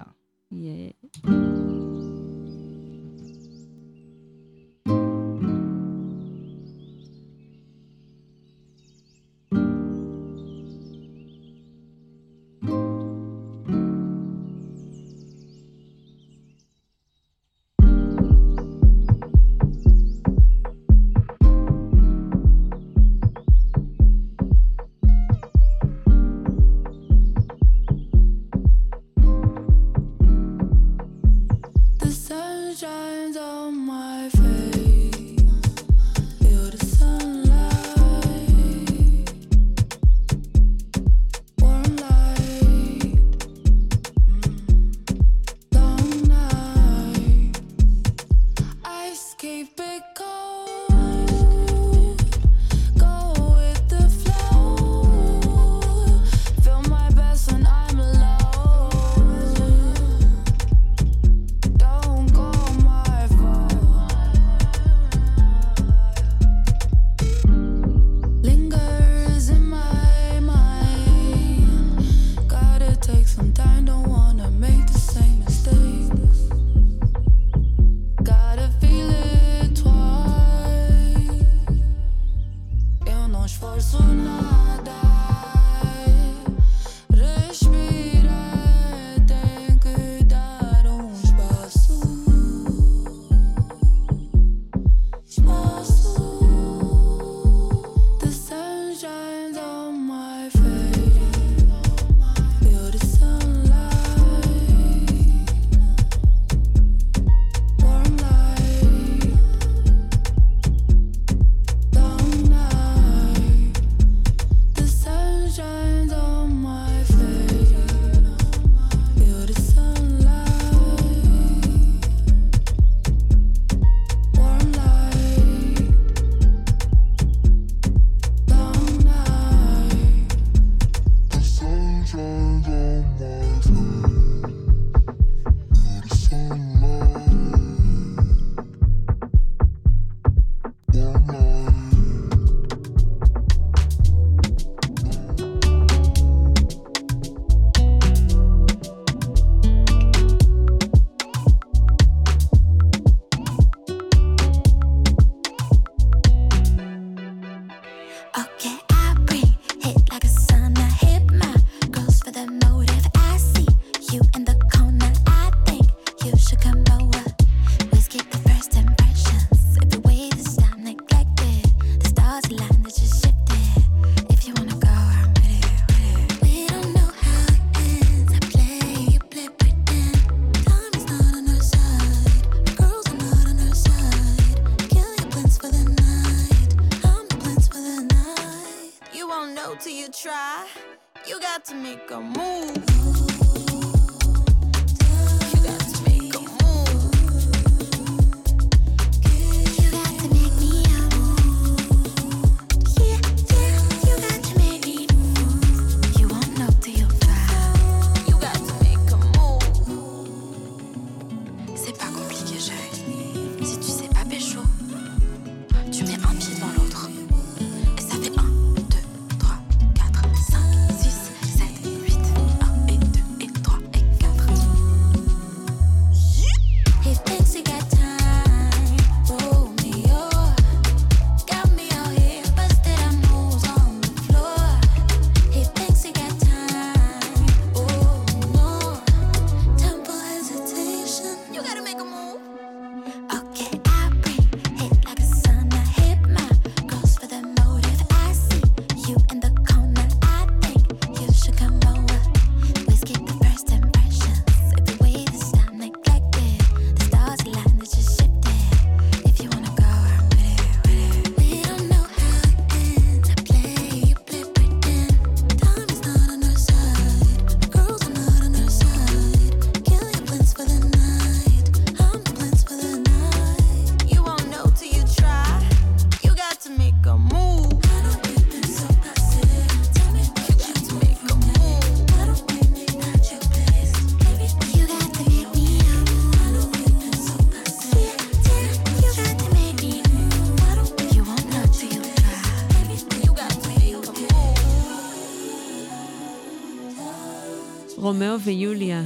רומאו 298.19 298.39
ויוליה 298.39 299.03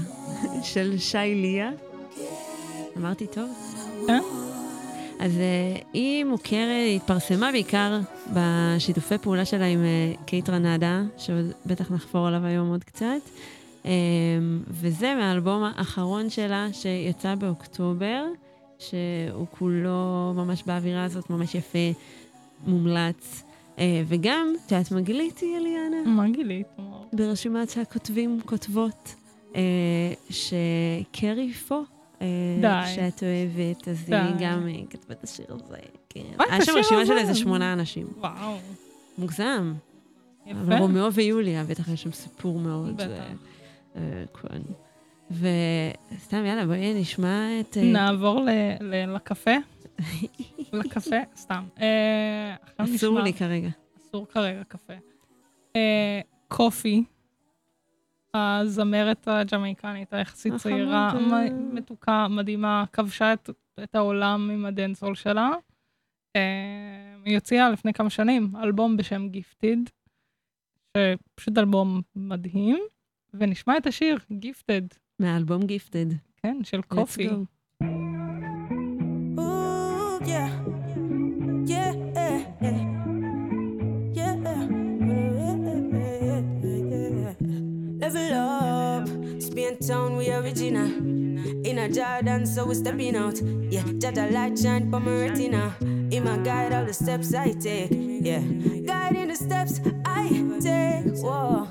של 0.63 0.97
Shay 0.97 1.17
Lia. 1.17 1.71
אמרתי 2.97 3.27
טוב? 3.27 3.49
אה? 4.09 4.19
אז 5.19 5.37
אה, 5.37 5.81
היא 5.93 6.23
מוכרת, 6.23 6.69
היא 6.69 6.95
התפרסמה 6.95 7.51
בעיקר 7.51 7.99
בשיתופי 8.33 9.17
פעולה 9.17 9.45
שלה 9.45 9.65
עם 9.65 9.83
אה, 9.83 10.13
Kaytranada, 10.25 11.01
שבטח 11.17 11.91
נחפור 11.91 12.27
עליו 12.27 12.45
היום 12.45 12.69
עוד 12.69 12.83
קצת. 12.83 13.21
אמ, 13.85 13.91
וזה 14.67 15.15
מהאלבום 15.15 15.63
האחרון 15.63 16.29
שלה 16.29 16.67
שיצא 16.71 17.35
באוקטובר, 17.35 18.25
שהוא 18.79 19.47
כולו 19.51 20.33
ממש 20.35 20.63
באווירה 20.63 21.03
הזאת, 21.03 21.29
ממש 21.29 21.55
יפה, 21.55 21.99
מומלץ. 22.67 23.43
אה, 23.79 24.03
וגם, 24.07 24.53
שאת 24.69 24.91
מה 24.91 25.01
גיליתי, 25.01 25.57
אליאנה? 25.57 25.97
מה 26.05 26.29
גילית? 26.29 26.67
ברשימת 27.13 27.77
הכותבים 27.81 28.39
כותבות, 28.45 29.15
אה, 29.55 29.61
שקרי 30.29 31.53
פו, 31.53 31.83
אה, 32.21 32.87
שאת 32.95 33.23
אוהבת, 33.23 33.87
אז 33.87 34.09
היא 34.09 34.35
גם 34.39 34.67
כתבה 34.89 35.13
את 35.13 35.23
השיר 35.23 35.45
הזה. 35.49 35.77
כן. 36.09 36.21
היה 36.39 36.65
שם 36.65 36.71
רשימה 36.77 37.05
של 37.05 37.17
איזה 37.17 37.35
שמונה 37.35 37.73
אנשים. 37.73 38.07
וואו. 38.17 38.57
מוגזם. 39.17 39.73
יפה. 40.45 40.59
אבל 40.61 40.77
רומאו 40.77 41.13
ויוליה, 41.13 41.63
בטח 41.63 41.87
יש 41.87 42.03
שם 42.03 42.11
סיפור 42.11 42.59
מאוד. 42.59 43.01
בטח. 43.01 43.23
וסתם, 45.31 46.45
יאללה, 46.45 46.65
בואי 46.65 46.93
נשמע 47.01 47.59
את... 47.59 47.77
נעבור 47.81 48.45
לקפה. 49.07 49.51
לקפה? 50.73 51.15
סתם. 51.35 51.63
אה, 51.81 52.55
אסור 52.77 53.19
לי 53.19 53.33
כרגע. 53.33 53.69
אסור 53.97 54.27
כרגע 54.27 54.63
קפה. 54.63 54.93
אה, 55.75 56.21
קופי, 56.47 57.03
הזמרת 58.33 59.27
הג'מייקנית 59.27 60.13
היחסית. 60.13 60.53
צעירה, 60.55 61.13
מתוקה, 61.73 62.27
מדהימה, 62.27 62.83
כבשה 62.93 63.33
את, 63.33 63.49
את 63.83 63.95
העולם 63.95 64.49
עם 64.53 64.65
הדנסול 64.65 65.15
שלה. 65.15 65.51
אה, 66.35 67.15
היא 67.25 67.35
הוציאה 67.35 67.69
לפני 67.69 67.93
כמה 67.93 68.09
שנים 68.09 68.55
אלבום 68.63 68.97
בשם 68.97 69.27
גיפטיד, 69.29 69.89
שפשוט 70.97 71.57
אלבום 71.57 72.01
מדהים, 72.15 72.79
ונשמע 73.33 73.77
את 73.77 73.87
השיר 73.87 74.17
גיפטד. 74.31 74.81
מהאלבום 75.19 75.61
גיפטד. 75.65 76.05
כן, 76.37 76.57
של 76.63 76.81
קופי. 76.81 77.29
go. 77.29 77.83
Spain 89.53 89.77
town, 89.77 90.17
we 90.17 90.31
original. 90.31 90.87
In 91.63 91.77
a 91.77 91.87
Jordan, 91.87 92.43
so 92.43 92.65
we 92.65 92.73
stepping 92.73 93.15
out. 93.15 93.39
Yeah, 93.69 93.83
Jaja 94.01 94.31
light 94.31 94.57
shine 94.57 94.89
for 94.89 94.99
my 94.99 95.11
retina. 95.11 95.75
In 95.79 96.23
my 96.23 96.37
guide, 96.37 96.73
all 96.73 96.85
the 96.85 96.91
steps 96.91 97.35
I 97.35 97.51
take. 97.51 97.91
Yeah, 97.91 98.41
guiding 98.41 99.27
the 99.27 99.35
steps 99.35 99.79
I 100.05 100.29
take. 100.59 101.21
Whoa, 101.21 101.67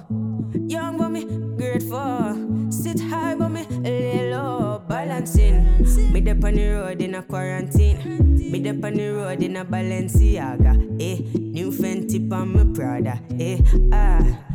young 0.68 0.96
but 0.96 1.08
me 1.08 1.24
grateful. 1.56 2.70
Sit 2.70 3.00
high 3.00 3.34
but 3.34 3.48
me 3.48 3.66
lay 3.82 4.30
low, 4.30 4.80
balancing. 4.86 5.82
Me 6.12 6.20
dep 6.20 6.44
on 6.44 6.54
the 6.54 6.68
road 6.74 7.02
in 7.02 7.16
a 7.16 7.22
quarantine. 7.24 7.98
Me 8.38 8.60
dep 8.60 8.84
on 8.84 8.94
the 8.94 9.08
road 9.08 9.42
in 9.42 9.56
a 9.56 9.64
Balenciaga. 9.64 10.78
Eh, 11.02 11.18
new 11.34 11.72
Fenty 11.72 12.30
on 12.30 12.52
my 12.52 12.64
Prada. 12.72 13.18
Eh, 13.40 13.58
ah, 13.90 14.20
ah 14.22 14.51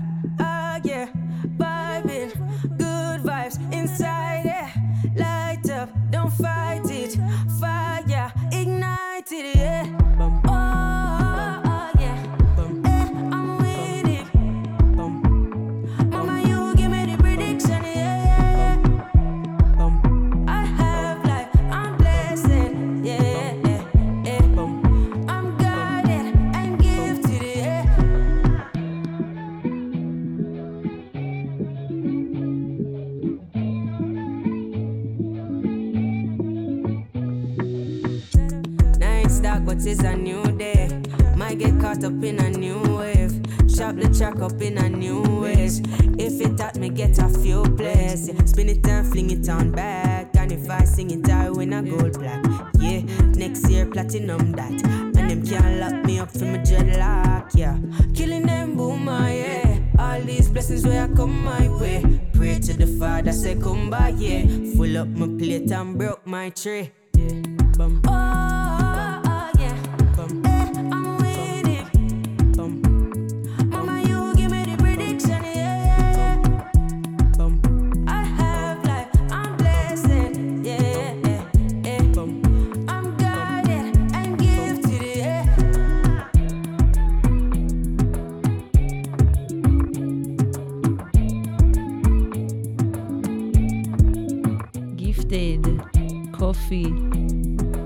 crafted 95.28 96.32
coffee. 96.34 97.77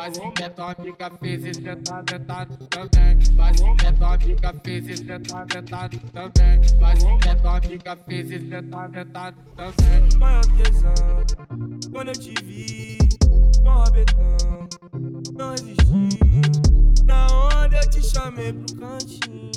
Basque 0.00 0.42
atômica 0.42 1.12
é 1.12 1.18
fez 1.18 1.44
esquentado 1.44 2.56
também. 2.68 3.18
Basque 3.34 3.86
atômica 3.86 4.48
é 4.48 4.60
fez 4.64 4.88
esquentado 4.88 6.00
também. 6.10 6.60
Basque 6.80 7.28
atômica 7.28 7.90
é 7.90 7.96
fez 7.96 8.30
esquentado 8.30 9.04
também. 9.04 10.18
Maior 10.18 10.46
tesão, 10.56 10.94
quando 11.92 12.08
eu 12.08 12.14
te 12.14 12.32
vi, 12.42 12.96
com 13.62 13.84
betão, 13.92 14.68
não 15.36 15.50
resisti. 15.50 17.04
Na 17.04 17.26
onde 17.60 17.76
eu 17.76 17.90
te 17.90 18.02
chamei 18.02 18.54
pro 18.54 18.76
cantinho. 18.76 19.50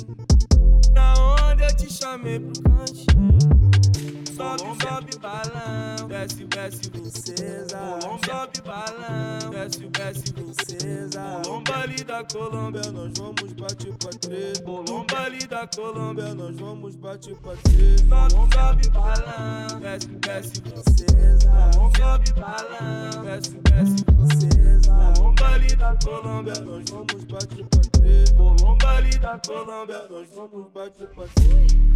Na 0.92 1.14
onde 1.48 1.62
eu 1.62 1.74
te 1.74 1.90
chamei 1.90 2.38
pro 2.38 2.62
cantinho. 2.64 4.23
Sobe, 4.34 4.62
sobe 4.82 5.18
balão, 5.18 6.08
desce, 6.08 6.44
desce 6.44 6.90
princesa. 6.90 7.78
Sobe 8.00 8.60
balão, 8.64 9.50
desce, 9.50 9.86
desce 9.88 10.32
princesa. 10.32 11.40
Colomba 11.44 11.76
ali 11.76 12.02
da 12.02 12.24
Colômbia, 12.24 12.90
nós 12.90 13.12
vamos 13.16 13.52
bater 13.52 13.94
pra 13.94 14.10
três. 14.10 14.58
Colomba 14.60 15.18
ali 15.20 15.46
da 15.46 15.66
Colômbia, 15.68 16.34
nós 16.34 16.56
vamos 16.56 16.96
bater 16.96 17.36
pra 17.36 17.54
três. 17.62 18.00
Sobe, 18.00 18.34
sobe 18.54 18.88
balão, 18.90 19.80
desce, 19.80 20.08
desce 20.08 20.60
princesa. 20.62 21.70
Sobe 21.72 22.32
balão, 22.32 23.22
desce, 23.22 23.50
desce 23.50 24.04
princesa. 24.04 25.12
Colomba 25.14 25.46
ali 25.46 25.76
da 25.76 25.96
Colômbia, 26.04 26.54
nós 26.60 26.84
vamos 26.90 27.24
bater 27.24 27.64
pra 27.66 27.80
três. 27.92 28.30
Colomba 28.32 28.88
ali 28.88 29.18
da 29.18 29.38
Colômbia, 29.46 30.08
nós 30.10 30.28
vamos 30.34 30.72
bater 30.72 31.06
pra 31.08 31.24
três. 31.36 31.94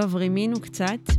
טוב, 0.00 0.16
רימינו 0.16 0.60
קצת, 0.60 1.12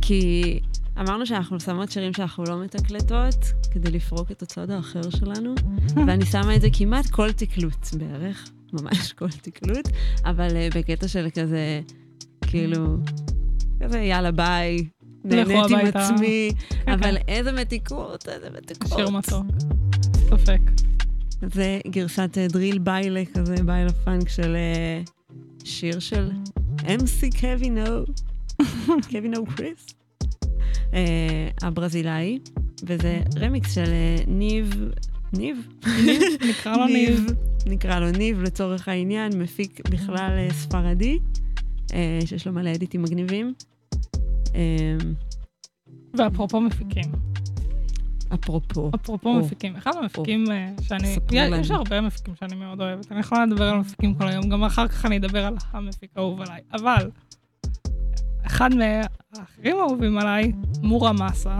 כי 0.00 0.60
אמרנו 1.00 1.26
שאנחנו 1.26 1.60
שמות 1.60 1.90
שירים 1.90 2.12
שאנחנו 2.12 2.44
לא 2.44 2.64
מתקלטות, 2.64 3.44
כדי 3.70 3.90
לפרוק 3.90 4.30
את 4.30 4.42
הצד 4.42 4.70
האחר 4.70 5.10
שלנו, 5.10 5.54
ואני 6.06 6.26
שמה 6.26 6.56
את 6.56 6.60
זה 6.60 6.68
כמעט 6.72 7.06
כל 7.06 7.32
תקלוט 7.32 7.94
בערך, 7.98 8.48
ממש 8.72 9.12
כל 9.12 9.28
תקלוט, 9.28 9.88
אבל 10.24 10.48
uh, 10.48 10.78
בקטע 10.78 11.08
של 11.08 11.28
כזה, 11.34 11.80
כאילו, 12.42 12.96
כזה 13.80 13.98
יאללה 13.98 14.32
ביי, 14.32 14.84
נהנית 15.24 15.70
עם. 15.70 15.86
עצמי, 15.94 16.50
כן, 16.68 16.92
אבל 16.92 17.18
כן. 17.18 17.24
איזה 17.28 17.52
מתיקות, 17.52 18.28
איזה 18.28 18.48
מתיקות. 18.56 18.98
שיר 18.98 19.10
מתוק. 19.10 19.46
ספק. 20.14 20.60
זה 21.54 21.80
גרסת 21.86 22.38
אה, 22.38 22.46
דריל 22.48 22.78
ביילה 22.78 23.22
כזה, 23.34 23.54
ביילה 23.64 23.92
פאנק 23.92 24.28
של 24.28 24.56
אה, 24.56 25.02
שיר 25.64 25.98
של 25.98 26.30
MC 26.88 27.40
קווינו, 27.40 28.04
קווינו 29.10 29.46
קריס, 29.46 29.86
הברזילאי, 31.62 32.38
וזה 32.82 33.20
רמיקס 33.36 33.74
של 33.74 33.84
אה, 33.84 34.16
ניב, 34.26 34.74
ניב? 35.32 35.68
נקרא 36.50 36.76
לו 36.76 36.86
ניב. 36.86 37.26
נקרא 37.66 38.00
לו 38.00 38.10
ניב 38.10 38.42
לצורך 38.42 38.88
העניין, 38.88 39.38
מפיק 39.38 39.88
בכלל 39.90 40.30
אה, 40.38 40.48
ספרדי, 40.52 41.18
אה, 41.94 42.18
שיש 42.26 42.46
לו 42.46 42.52
מלא 42.52 42.70
אדיטים 42.74 43.02
מגניבים. 43.02 43.54
ואפרופו 46.14 46.60
מפיקים. 46.60 47.12
אפרופו. 48.34 48.90
אפרופו. 48.94 49.34
מפיקים, 49.34 49.76
אחד 49.76 49.90
המפיקים 49.96 50.44
אה, 50.50 50.70
שאני, 50.82 51.16
יש 51.60 51.70
הרבה 51.70 52.00
מפיקים 52.00 52.34
שאני 52.40 52.56
מאוד 52.56 52.80
אוהבת, 52.80 53.12
אני 53.12 53.20
יכולה 53.20 53.46
לדבר 53.46 53.68
על 53.68 53.78
מפיקים 53.78 54.14
כל 54.14 54.28
היום, 54.28 54.48
גם 54.48 54.64
אחר 54.64 54.88
כך 54.88 55.06
אני 55.06 55.16
אדבר 55.16 55.44
על 55.44 55.54
המפיק 55.70 56.10
האהוב 56.16 56.40
עליי, 56.40 56.60
אבל 56.72 57.10
אחד 58.46 58.70
מהאחרים 58.74 59.76
האהובים 59.76 60.18
עליי, 60.18 60.52
מורה 60.82 61.12
מסה, 61.12 61.58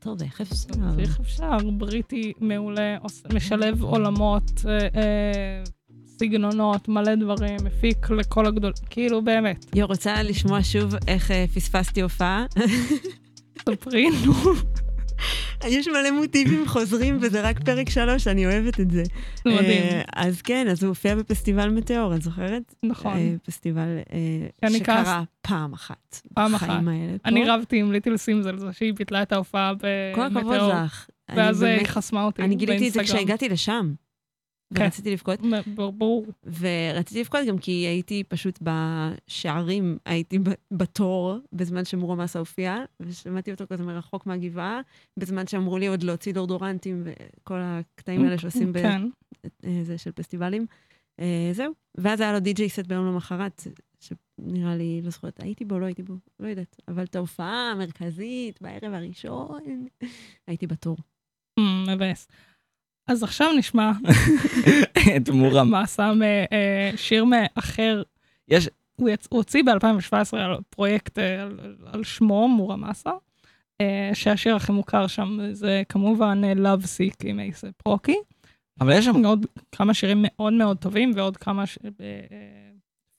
טוב, 0.00 0.22
איך 0.22 0.40
אפשר? 0.40 0.74
איך 0.98 1.20
אפשר, 1.20 1.56
בריטי 1.72 2.32
מעולה, 2.40 2.96
משלב 3.34 3.82
עולמות, 3.82 4.64
אה, 4.68 4.78
אה, 4.78 5.62
סגנונות, 6.06 6.88
מלא 6.88 7.14
דברים, 7.14 7.56
מפיק 7.64 8.10
לכל 8.10 8.46
הגדול, 8.46 8.72
כאילו 8.90 9.22
באמת, 9.22 9.66
יו, 9.74 9.86
רוצה 9.86 10.22
לשמוע 10.22 10.58
שוב 10.62 10.94
איך 11.08 11.30
פספסתי 11.54 12.00
הופעה? 12.00 12.46
ספרי, 13.68 14.06
נו. 14.24 14.32
יש 15.66 15.88
מלא 15.88 16.10
מוטיבים 16.10 16.68
חוזרים, 16.68 17.18
וזה 17.20 17.40
רק 17.40 17.64
פרק 17.64 17.90
שלוש, 17.90 18.26
אני 18.26 18.46
אוהבת 18.46 18.80
את 18.80 18.90
זה. 18.90 19.02
מדהים. 19.46 19.82
אה, 19.82 20.02
אז 20.14 20.42
כן, 20.42 20.68
אז 20.68 20.82
הוא 20.82 20.88
הופיע 20.88 21.14
בפסטיבל 21.14 21.68
מטאור, 21.68 22.14
את 22.14 22.22
זוכרת? 22.22 22.74
נכון. 22.82 23.16
אה, 23.16 23.34
פסטיבל 23.44 23.98
אה, 24.64 24.70
שקרה 24.70 25.22
פעם 25.42 25.72
אחת. 25.72 26.20
פעם 26.34 26.54
אחת. 26.54 26.80
אני 27.24 27.44
רבתי 27.44 27.80
עם 27.80 27.92
ליטל 27.92 28.16
סימס 28.16 28.46
על 28.46 28.58
זה 28.58 28.66
שהיא 28.72 28.94
ביטלה 28.94 29.22
את 29.22 29.32
ההופעה 29.32 29.72
כל 30.14 30.28
במטאור. 30.28 30.54
הכבוד 30.54 30.84
לך. 30.84 31.06
ואז 31.36 31.62
היא 31.62 31.86
חסמה 31.86 32.24
אותי 32.24 32.42
אני 32.42 32.54
גיליתי 32.54 32.88
את 32.88 32.92
זה 32.92 32.98
באינסטגרם. 32.98 33.18
כשהגעתי 33.18 33.48
לשם. 33.48 33.92
כן. 34.74 34.84
ורציתי 34.84 35.10
לבכות. 35.12 35.40
ברור. 35.74 36.26
ורציתי 36.44 37.20
לבכות 37.20 37.40
גם 37.48 37.58
כי 37.58 37.70
הייתי 37.70 38.24
פשוט 38.28 38.58
בשערים, 38.62 39.98
הייתי 40.04 40.38
בתור 40.70 41.36
בזמן 41.52 41.84
שמורה 41.84 42.16
מסה 42.16 42.38
הופיע, 42.38 42.76
ושמעתי 43.00 43.52
אותו 43.52 43.64
כזה 43.70 43.84
מרחוק 43.84 44.26
מהגבעה, 44.26 44.80
בזמן 45.16 45.46
שאמרו 45.46 45.78
לי 45.78 45.86
עוד 45.86 46.02
להוציא 46.02 46.32
דורדורנטים 46.32 47.04
וכל 47.04 47.58
הקטעים 47.60 48.24
האלה 48.24 48.38
שעושים 48.38 48.72
ב- 48.72 48.82
כן. 48.82 49.02
אה, 49.64 49.98
של 49.98 50.12
פסטיבלים. 50.12 50.66
אה, 51.20 51.50
זהו. 51.52 51.72
ואז 51.98 52.20
היה 52.20 52.32
לו 52.32 52.40
די.ג'יי 52.40 52.68
סט 52.68 52.86
ביום 52.86 53.06
למחרת, 53.06 53.66
שנראה 54.00 54.76
לי, 54.76 55.00
לא 55.04 55.10
זוכרת, 55.10 55.42
הייתי 55.42 55.64
בו, 55.64 55.78
לא 55.78 55.86
הייתי 55.86 56.02
בו, 56.02 56.14
לא 56.40 56.48
יודעת. 56.48 56.76
אבל 56.88 57.04
את 57.04 57.16
ההופעה 57.16 57.70
המרכזית 57.72 58.62
בערב 58.62 58.92
הראשון, 58.94 59.58
הייתי 60.46 60.66
בתור. 60.66 60.96
אמ, 61.58 61.84
מבאס. 61.88 62.28
אז 63.06 63.22
עכשיו 63.22 63.52
נשמע 63.52 63.90
את 65.16 65.28
מורה 65.28 65.64
מסה 65.64 66.12
משיר 66.94 67.24
אחר. 67.54 68.02
יש... 68.48 68.68
הוא, 68.96 69.08
יצ... 69.08 69.26
הוא 69.30 69.38
הוציא 69.38 69.62
ב-2017 69.62 70.36
על 70.36 70.58
פרויקט 70.70 71.18
אה, 71.18 71.42
על, 71.42 71.76
על, 71.92 72.04
שמו, 72.04 72.48
Mura 72.48 72.76
Masa, 72.76 73.10
אה, 73.80 74.10
שהשיר 74.14 74.56
הכי 74.56 74.72
מוכר 74.72 75.06
שם 75.06 75.38
זה 75.52 75.82
כמובן 75.88 76.42
אה, 76.44 76.52
Love 76.52 76.84
Sick 76.84 77.16
עם 77.24 77.40
A$AP 77.40 77.86
Rocky. 77.86 78.16
אבל 78.80 78.92
יש 78.92 79.04
שם... 79.04 79.24
עוד 79.24 79.46
כמה 79.72 79.94
שירים 79.94 80.18
מאוד 80.20 80.52
מאוד 80.52 80.76
טובים 80.76 81.12
ועוד 81.14 81.36
כמה 81.36 81.66
ש... 81.66 81.78
אה, 81.84 81.88
אה, 82.32 82.70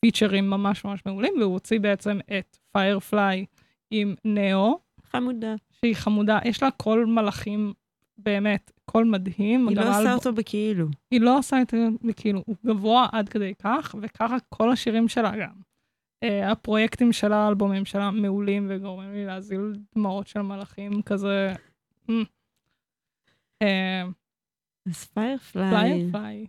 פיצ'רים 0.01 0.49
ממש 0.49 0.85
ממש 0.85 1.01
מעולים, 1.05 1.33
והוא 1.39 1.53
הוציא 1.53 1.79
בעצם 1.79 2.19
את 2.37 2.57
Firefly 2.71 3.45
עם 3.91 4.15
Nao. 4.25 4.79
חמודה. 5.11 5.55
שהיא 5.71 5.95
חמודה, 5.95 6.39
יש 6.45 6.63
לה 6.63 6.71
קול 6.71 7.05
מלאכים 7.05 7.73
באמת, 8.17 8.71
קול 8.91 9.03
מדהים. 9.03 9.67
היא 9.67 9.77
לא 9.77 9.81
עושה 9.81 9.97
האלבום- 9.97 10.13
אותו 10.13 10.33
בכאילו. 10.33 10.87
היא 11.11 11.21
לא 11.21 11.37
עושה 11.37 11.61
את 11.61 11.69
זה 11.69 11.77
בכאילו, 12.03 12.43
הוא 12.45 12.55
גבוה 12.65 13.07
עד 13.11 13.29
כדי 13.29 13.53
כך, 13.63 13.95
וככה 14.01 14.35
כל 14.49 14.71
השירים 14.71 15.07
שלה 15.07 15.31
גם. 15.37 15.53
Uh, 16.25 16.51
הפרויקטים 16.51 17.11
שלה, 17.13 17.35
האלבומים 17.37 17.85
שלה, 17.85 18.11
מעולים 18.11 18.67
וגורמים 18.69 19.13
לי 19.13 19.25
להזיל 19.25 19.73
דמעות 19.95 20.27
של 20.27 20.41
מלאכים 20.41 21.01
כזה. 21.01 21.53
Mm. 22.09 22.13
אה, 23.61 24.03
אז 24.89 25.05
Firefly. 25.05 25.69
Firefly. 26.11 26.45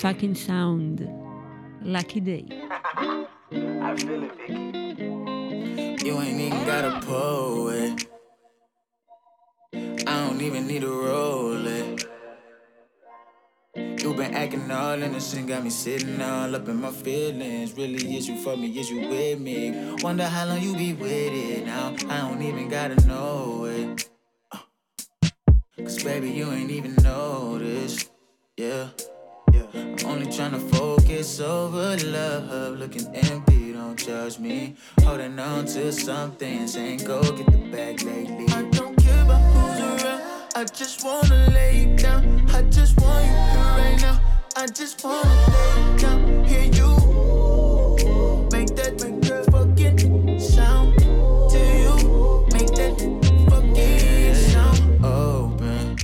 fucking 0.00 0.34
sound. 0.34 1.06
Lucky 1.82 2.20
day. 2.20 2.46
I 2.50 3.96
feel 3.98 4.24
it, 4.24 4.34
Vicky. 4.36 4.54
You 6.06 6.18
ain't 6.20 6.40
even 6.40 6.64
got 6.64 6.84
a 6.86 7.00
poet. 7.04 8.06
I 9.74 10.26
don't 10.26 10.40
even 10.40 10.66
need 10.66 10.84
a 10.84 10.88
roll. 10.88 11.30
You 13.76 14.14
been 14.14 14.34
acting 14.34 14.70
all 14.70 15.02
innocent, 15.02 15.48
got 15.48 15.62
me 15.62 15.68
sitting 15.68 16.20
all 16.22 16.56
up 16.56 16.66
in 16.68 16.80
my 16.80 16.90
feelings. 16.90 17.74
Really, 17.74 18.16
is 18.16 18.26
you 18.26 18.36
for 18.38 18.56
me? 18.56 18.68
Is 18.78 18.90
you 18.90 19.06
with 19.06 19.38
me? 19.38 19.94
Wonder 20.02 20.26
how 20.26 20.46
long 20.46 20.62
you 20.62 20.74
be 20.74 20.94
with 20.94 21.10
it 21.10 21.66
now. 21.66 21.94
I 22.08 22.20
don't 22.22 22.40
even 22.40 22.68
gotta 22.70 22.96
know 23.06 23.66
it. 23.66 24.08
Uh, 24.50 24.58
Cause 25.76 26.02
baby, 26.02 26.30
you 26.30 26.50
ain't 26.50 26.70
even 26.70 26.94
noticed. 26.96 28.10
Yeah. 28.56 28.88
Only 30.20 30.32
tryna 30.32 30.60
focus 30.76 31.40
over 31.40 31.96
love. 32.04 32.78
Looking 32.78 33.06
empty, 33.16 33.72
don't 33.72 33.96
judge 33.96 34.38
me. 34.38 34.76
Holding 35.02 35.38
on 35.38 35.64
to 35.64 35.90
some 35.90 36.32
things, 36.32 36.76
ain't 36.76 37.06
go 37.06 37.22
get 37.22 37.46
the 37.46 37.56
bag 37.72 38.02
lately. 38.02 38.44
I 38.50 38.64
don't 38.64 38.94
care 38.96 39.22
about 39.22 39.40
who's 39.40 40.04
around. 40.04 40.20
I 40.54 40.64
just 40.64 41.02
wanna 41.02 41.48
lay 41.54 41.96
down. 41.96 42.46
I 42.50 42.60
just 42.64 43.00
want 43.00 43.24
you 43.24 43.32
here 43.32 43.72
right 43.80 43.98
now. 44.02 44.20
I 44.56 44.66
just 44.66 45.02
wanna 45.02 45.30
lay 45.54 45.96
down. 45.96 46.44
Hear 46.44 46.64
you. 46.64 46.90
Make 48.52 48.76
that, 48.76 49.00
make 49.02 49.22
that 49.22 49.46
fucking 49.50 50.38
sound 50.38 50.98
to 50.98 51.60
you. 51.82 52.46
Make 52.52 52.74
that 52.76 52.92
fucking 53.48 54.34
sound. 54.34 55.02
Open. 55.02 55.96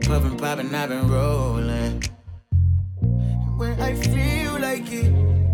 Puffin', 0.00 0.36
poppin', 0.38 0.74
I've 0.74 0.88
been 0.88 1.06
rollin' 1.06 2.13
when 3.56 3.80
I 3.80 3.94
feel 3.94 4.58
like 4.58 4.90
it. 4.92 5.53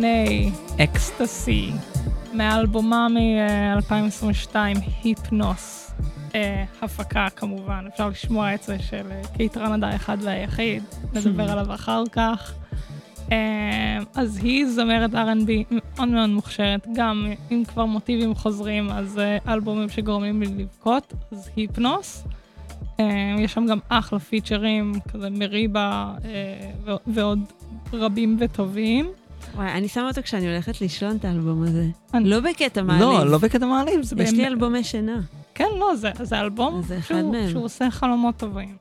לפני 0.00 0.50
Xtasy 0.84 1.70
מאלבומה 2.34 3.08
מ-2022, 3.08 4.54
Hypnos. 5.02 5.90
Uh, 6.28 6.32
הפקה 6.82 7.28
כמובן, 7.36 7.84
אפשר 7.92 8.08
לשמוע 8.08 8.54
את 8.54 8.62
זה 8.62 8.78
של 8.78 9.06
אה, 9.10 9.22
uh, 9.22 9.36
Kaytranada 9.36 9.88
האחד 9.88 10.16
והיחיד, 10.20 10.82
נדבר 11.14 11.48
hmm. 11.48 11.52
עליו 11.52 11.74
אחר 11.74 12.02
כך. 12.12 12.52
Uh, 13.28 13.32
אז 14.14 14.40
היא 14.42 14.66
זמרת 14.66 15.10
R&B 15.10 15.50
מאוד 15.70 16.08
מאוד 16.08 16.30
מוכשרת, 16.30 16.86
גם 16.94 17.32
אם 17.50 17.62
כבר 17.68 17.84
מוטיבים 17.84 18.34
חוזרים, 18.34 18.90
אז 18.90 19.20
uh, 19.44 19.50
אלבומים 19.50 19.88
שגורמים 19.88 20.42
לי 20.42 20.48
לבכות, 20.58 21.14
אז 21.32 21.50
Hypnos. 21.56 22.24
Uh, 22.96 23.02
יש 23.38 23.52
שם 23.52 23.66
גם 23.66 23.78
אחלה 23.88 24.18
פיצ'רים, 24.18 24.92
כזה 25.12 25.30
מריבה 25.30 26.14
uh, 26.18 26.90
ועוד 27.06 27.38
רבים 27.92 28.36
וטובים. 28.40 29.06
וואי, 29.54 29.68
אני 29.72 29.88
שמה 29.88 30.08
אותו 30.08 30.22
כשאני 30.22 30.46
הולכת 30.52 30.80
לישון 30.80 31.16
את 31.16 31.24
האלבום 31.24 31.62
הזה. 31.62 31.86
לא 32.20 32.40
בקטע 32.40 32.82
מעליב. 32.82 33.02
לא, 33.02 33.26
לא 33.26 33.38
בקטע 33.38 33.66
מעליב, 33.66 34.02
זה 34.02 34.16
יש 34.22 34.30
לי 34.30 34.36
באמת- 34.36 34.48
אלבומי 34.48 34.84
שינה. 34.84 35.20
כן, 35.54 35.68
לא, 35.78 35.96
זה, 35.96 36.10
זה 36.22 36.40
אלבום 36.40 36.82
זה 36.82 37.02
שהוא. 37.02 37.34
שהוא 37.50 37.64
עושה 37.64 37.90
חלומות 37.90 38.36
טובים. 38.36 38.76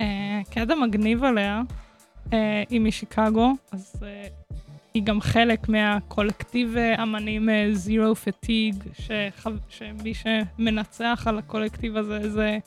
אה, 0.00 0.06
קטע 0.50 0.74
מגניב 0.74 1.24
עליה, 1.24 1.62
אה, 2.32 2.62
היא 2.70 2.80
משיקגו, 2.80 3.52
אז 3.72 3.94
אה, 4.02 4.24
היא 4.94 5.02
גם 5.02 5.20
חלק 5.20 5.68
מהקולקטיב 5.68 6.76
אה, 6.76 7.02
אמנים 7.02 7.48
אה, 7.48 7.70
Zero 7.86 8.14
Fatigue, 8.26 8.88
שחו- 9.02 9.50
שמי 9.68 10.12
שמנצח 10.14 11.22
על 11.26 11.38
הקולקטיב 11.38 11.96
הזה 11.96 12.30
זה 12.30 12.58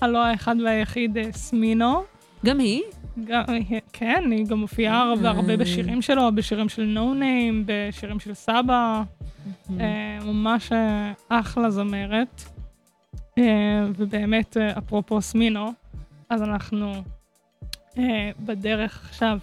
הלא 0.00 0.24
האחד 0.24 0.56
והיחיד 0.64 1.16
אה, 1.18 1.32
סמינו. 1.32 2.02
גם 2.46 2.58
היא? 2.58 2.82
גם, 3.24 3.44
כן, 3.92 4.24
היא 4.30 4.46
גם 4.46 4.58
מופיעה 4.58 5.02
הרבה, 5.02 5.30
הרבה 5.30 5.56
בשירים 5.56 6.02
שלו, 6.02 6.30
בשירים 6.34 6.68
של 6.68 6.84
נו 6.84 7.14
ניים, 7.14 7.64
בשירים 7.66 8.20
של 8.20 8.34
סבא. 8.34 9.02
אה, 9.80 10.18
ממש 10.24 10.72
אה, 10.72 11.12
אחלה 11.28 11.70
זמרת. 11.70 12.42
אה, 13.38 13.84
ובאמת, 13.96 14.56
אה, 14.56 14.78
אפרופו 14.78 15.20
סמינו, 15.22 15.72
אז 16.30 16.42
אנחנו 16.42 16.92
אה, 17.98 18.30
בדרך 18.40 19.06
עכשיו 19.08 19.38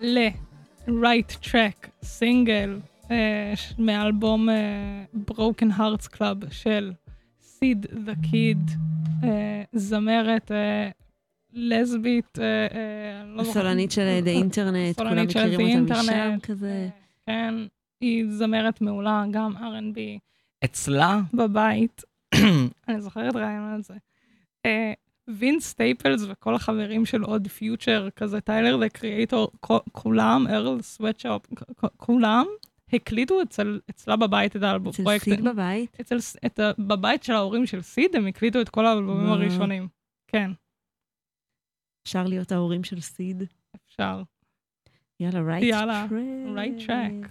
ל-Right 0.00 1.44
Track, 1.44 1.88
סינגל 2.02 2.78
אה, 3.10 3.52
מאלבום 3.78 4.48
אה, 4.48 5.04
Broken 5.30 5.78
Hearts 5.78 6.16
Club 6.16 6.50
של 6.50 6.92
Syd 7.40 7.86
tha 8.04 8.12
Kyd, 8.30 8.70
אה, 9.24 9.62
זמרת 9.72 10.52
אה, 10.52 10.88
לסבית, 11.52 12.38
אה, 12.38 12.44
אה, 12.44 13.24
לא 13.24 13.44
זוכרת- 13.44 13.56
הסולנית 13.56 13.90
של 13.90 14.20
The 14.24 14.28
Internet, 14.44 14.96
כולם 14.96 15.08
הסולנית 15.08 15.30
של 15.30 15.46
מכירים 15.46 15.78
The 15.78 15.82
אותה 15.90 16.00
משם 16.02 16.36
כזה. 16.42 16.88
כן, 17.26 17.54
היא 18.00 18.24
זמרת 18.30 18.80
מעולה, 18.80 19.24
גם 19.30 19.56
R&B. 19.56 19.98
אצלה 20.64 21.20
בבית, 21.34 22.02
אני 22.88 23.00
זוכרת 23.00 23.36
ריאיון 23.36 23.72
על 23.74 23.82
זה. 23.82 23.94
אה, 24.66 24.92
Vince 25.28 25.64
Staples 25.66 26.22
וכל 26.28 26.54
החברים 26.54 27.06
של 27.06 27.22
Odd 27.22 27.48
Future, 27.48 28.08
כזה 28.16 28.40
Tyler, 28.40 28.76
The 28.76 28.88
Creator, 28.88 29.48
כולם, 29.92 30.46
Earl 30.50 30.82
Sweatshirt, 30.82 31.42
כולם, 31.96 32.46
הקליטו 32.92 33.42
אצל, 33.42 33.80
אצלה 33.90 34.16
בבית 34.16 34.56
את 34.56 34.62
האלבום. 34.62 34.92
אצל 34.92 35.02
פרויקט- 35.02 35.24
סיד 35.24 35.44
בבית? 35.44 35.96
אצל, 36.00 36.16
את, 36.46 36.60
בבית 36.78 37.22
של 37.22 37.32
ההורים 37.32 37.66
של 37.66 37.82
סיד, 37.82 38.16
הם 38.16 38.26
הקליטו 38.26 38.60
את 38.60 38.68
כל 38.68 38.86
האלבומים. 38.86 39.26
הראשונים. 39.32 39.88
כן, 40.28 40.50
אפשר 42.05 42.23
להיות 42.23 42.51
ההורים 42.51 42.83
של 42.83 43.01
סיד. 43.01 43.43
אפשר. 43.87 44.21
יאללה, 45.19 45.39
right 45.39 45.63
יאללה, 45.63 46.05
track. 46.09 46.57
right 46.57 46.85
track. 46.87 47.27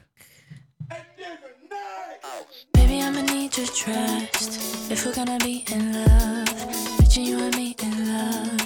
Baby, 2.76 2.96
I'ma 3.06 3.22
need 3.32 3.52
your 3.58 3.70
trust. 3.82 4.50
If 4.92 4.98
we're 5.04 5.16
gonna 5.20 5.38
be 5.48 5.56
in 5.74 5.82
love, 5.98 6.56
picture 6.98 7.24
you 7.30 7.36
and 7.46 7.54
me 7.60 7.68
in 7.86 7.94
love. 8.12 8.60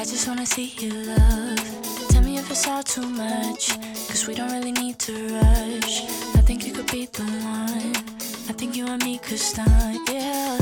I 0.00 0.02
just 0.12 0.24
wanna 0.28 0.46
see 0.54 0.68
your 0.84 0.96
love. 1.12 1.60
Tell 2.10 2.22
me 2.28 2.32
if 2.42 2.46
it's 2.54 2.66
all 2.70 2.82
too 2.94 3.08
much, 3.24 3.62
cause 4.08 4.22
we 4.28 4.34
don't 4.38 4.52
really 4.56 4.74
need 4.82 4.96
to 5.08 5.14
rush. 5.40 5.94
I 6.38 6.42
think 6.48 6.58
you 6.66 6.72
could 6.76 6.90
be 6.98 7.02
the 7.18 7.26
one. 7.58 7.92
I 8.50 8.52
think 8.58 8.70
you 8.78 8.84
and 8.94 9.02
me 9.08 9.14
could 9.26 9.42
start, 9.52 9.98
yeah. 10.16 10.56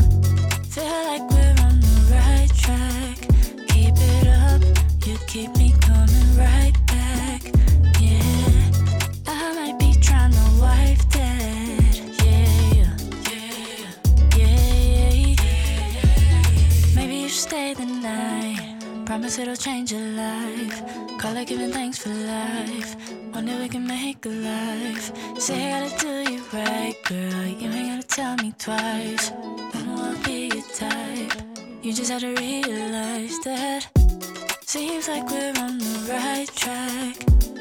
Feel 0.75 0.99
like 1.11 1.25
we're 1.33 1.57
on 1.69 1.77
the 1.89 1.97
right 2.15 2.53
track. 2.65 3.19
Keep 3.73 3.97
it 4.15 4.27
up, 4.47 4.61
you 5.10 5.18
keep 5.26 5.50
me 5.58 5.74
coming 5.82 6.38
right 6.38 6.74
back, 6.86 7.42
yeah. 8.00 8.72
I 9.26 9.54
might 9.56 9.80
be 9.80 9.92
trying 10.00 10.32
to 10.32 10.46
wife 10.62 11.04
that, 11.10 11.96
yeah, 12.26 12.96
yeah, 13.32 13.88
yeah. 14.38 14.86
Maybe 16.96 17.16
you 17.16 17.30
stay 17.30 17.74
the 17.74 17.86
night. 17.86 18.76
Promise 19.08 19.40
it'll 19.40 19.56
change 19.56 19.92
your 19.92 20.08
life. 20.26 20.84
Call 21.18 21.36
it 21.38 21.48
giving 21.48 21.72
thanks 21.72 21.98
for 21.98 22.10
life. 22.10 22.96
One 23.34 23.46
day 23.48 23.60
we 23.60 23.68
can 23.68 23.88
make 23.88 24.24
a 24.28 24.30
life. 24.30 25.12
Say 25.40 25.74
I 25.74 25.90
gotta 25.90 26.06
do 26.06 26.32
you 26.34 26.44
right, 26.54 26.96
girl. 27.06 27.46
You 27.48 27.72
ain't 27.72 27.90
gotta 27.90 28.08
tell 28.08 28.36
me 28.36 28.54
twice. 28.60 29.32
I 29.74 29.84
I'll 29.88 30.24
be 30.24 30.50
your 30.54 30.64
type. 30.76 31.34
You 31.82 31.94
just 31.94 32.12
had 32.12 32.22
to 32.22 32.36
realize 32.36 33.40
that. 33.40 34.09
Seems 34.70 35.08
like 35.08 35.28
we're 35.32 35.58
on 35.58 35.80
the 35.80 36.12
right 36.12 36.48
track. 36.56 37.16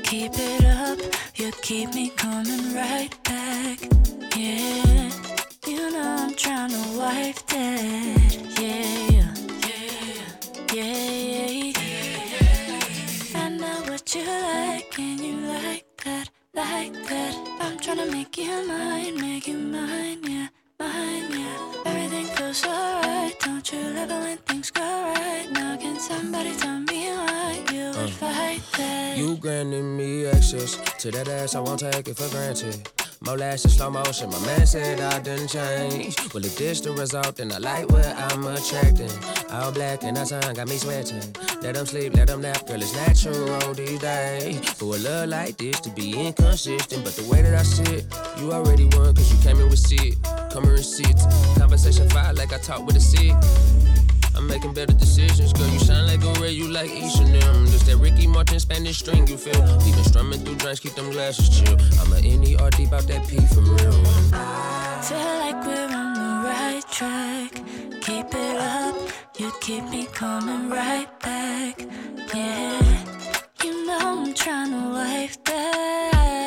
Keep 0.04 0.32
it 0.34 0.64
up, 0.66 0.98
you 1.36 1.50
keep 1.62 1.94
me 1.94 2.10
coming 2.10 2.74
right 2.74 3.08
back. 3.24 3.80
Yeah, 4.36 5.10
you 5.66 5.90
know 5.90 6.16
I'm 6.18 6.34
trying 6.34 6.68
to 6.68 6.98
wife 6.98 7.46
that. 7.46 8.36
Yeah, 8.60 9.22
yeah, 9.64 9.88
yeah, 10.74 11.72
yeah. 11.72 11.72
I 13.36 13.48
know 13.56 13.90
what 13.90 14.14
you 14.14 14.26
like, 14.26 14.98
and 14.98 15.18
you 15.18 15.36
like 15.48 15.86
that, 16.04 16.28
like 16.52 16.92
that. 16.92 17.34
I'm 17.62 17.78
trying 17.78 18.04
to 18.04 18.12
make 18.12 18.36
you 18.36 18.68
mine, 18.68 19.18
make 19.18 19.48
you 19.48 19.56
mine, 19.56 20.22
yeah, 20.24 20.48
mine, 20.78 21.30
yeah. 21.32 21.97
Feels 22.48 22.64
alright, 22.64 23.38
don't 23.40 23.72
you 23.72 23.78
love 23.90 24.10
it 24.10 24.20
when 24.24 24.38
things 24.38 24.70
go 24.70 24.80
right? 24.80 25.48
Now 25.52 25.76
can 25.76 26.00
somebody 26.00 26.56
tell 26.56 26.78
me 26.80 27.10
why 27.10 27.62
you 27.70 27.82
uh. 27.82 28.00
would 28.00 28.10
fight 28.10 28.62
that? 28.78 29.18
You 29.18 29.36
granted 29.36 29.82
me 29.82 30.24
access 30.24 30.76
to 31.00 31.10
that 31.10 31.28
ass, 31.28 31.54
I 31.54 31.60
won't 31.60 31.80
take 31.80 32.08
it 32.08 32.16
for 32.16 32.26
granted. 32.30 32.88
More 33.20 33.36
lashes, 33.36 33.76
slow 33.76 33.90
motion, 33.90 34.30
my 34.30 34.40
man 34.46 34.66
said 34.66 34.98
I 34.98 35.18
didn't 35.18 35.48
change. 35.48 36.16
Well, 36.32 36.42
if 36.42 36.56
this 36.56 36.80
the 36.80 36.92
result, 36.92 37.36
then 37.36 37.52
I 37.52 37.58
like 37.58 37.86
what 37.90 38.06
I'm 38.06 38.46
attracting. 38.46 39.10
All 39.50 39.70
black 39.70 40.02
and 40.04 40.16
that 40.16 40.28
sun 40.28 40.54
got 40.54 40.68
me 40.68 40.78
sweating. 40.78 41.20
Let 41.60 41.74
them 41.74 41.84
sleep, 41.84 42.14
let 42.14 42.28
them 42.28 42.40
nap, 42.40 42.66
girl, 42.66 42.80
it's 42.80 42.94
natural 42.94 43.74
these 43.74 43.98
days. 43.98 44.66
For 44.70 44.94
a 44.94 44.98
love 44.98 45.28
like 45.28 45.58
this 45.58 45.80
to 45.80 45.90
be 45.90 46.18
inconsistent, 46.18 47.04
but 47.04 47.14
the 47.14 47.28
way 47.30 47.42
that 47.42 47.54
I 47.54 47.62
sit, 47.62 48.06
you 48.40 48.52
already 48.52 48.86
won, 48.96 49.14
cause 49.14 49.30
you 49.30 49.38
came 49.42 49.60
in 49.60 49.68
with 49.68 49.80
sit. 49.80 50.16
Come 50.50 50.64
here 50.64 50.76
and 50.76 50.84
sit. 50.84 51.16
Like 51.98 52.52
I 52.52 52.58
talk 52.58 52.86
with 52.86 52.96
a 52.96 53.00
sit. 53.00 53.32
I'm 54.36 54.46
making 54.46 54.72
better 54.72 54.92
decisions, 54.92 55.52
girl. 55.52 55.66
You 55.68 55.80
shine 55.80 56.06
like 56.06 56.22
a 56.22 56.40
ray, 56.40 56.52
you 56.52 56.68
like 56.68 56.90
each 56.90 57.18
of 57.18 57.26
them. 57.28 57.66
Just 57.66 57.86
that 57.86 57.96
Ricky 57.96 58.26
Martin 58.28 58.60
Spanish 58.60 58.98
string, 58.98 59.26
you 59.26 59.36
feel. 59.36 59.60
We 59.84 59.90
been 59.92 60.04
strumming 60.04 60.38
through 60.44 60.54
drinks, 60.56 60.78
keep 60.80 60.94
them 60.94 61.10
glasses 61.10 61.48
chill. 61.48 61.76
I'm 62.00 62.12
a 62.12 62.20
NER 62.20 62.70
deep 62.70 62.92
out 62.92 63.06
that 63.08 63.26
P 63.26 63.38
for 63.52 63.60
real. 63.60 64.04
Feel 65.02 65.18
like 65.42 65.66
we're 65.66 65.92
on 65.92 66.14
the 66.14 66.48
right 66.48 66.84
track. 66.90 67.52
Keep 68.02 68.26
it 68.34 68.56
up, 68.56 68.96
you 69.38 69.52
keep 69.60 69.84
me 69.90 70.06
coming 70.06 70.70
right 70.70 71.08
back. 71.20 71.80
Yeah, 72.32 73.04
you 73.64 73.86
know 73.86 74.22
I'm 74.22 74.32
trying 74.34 74.70
to 74.70 74.90
wife 74.90 75.42
that. 75.44 76.37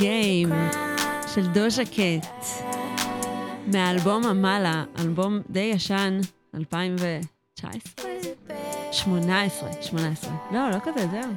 גיים 0.00 0.48
של 1.34 1.46
דוז'ה 1.46 1.84
קט, 1.84 2.46
מהאלבום 3.66 4.26
המאלה, 4.26 4.84
אלבום 4.98 5.40
די 5.50 5.60
ישן, 5.60 6.20
2019? 6.54 8.10
18, 8.92 9.72
18. 9.82 10.32
לא, 10.52 10.70
לא 10.70 10.76
כזה, 10.84 11.06
זהו. 11.10 11.32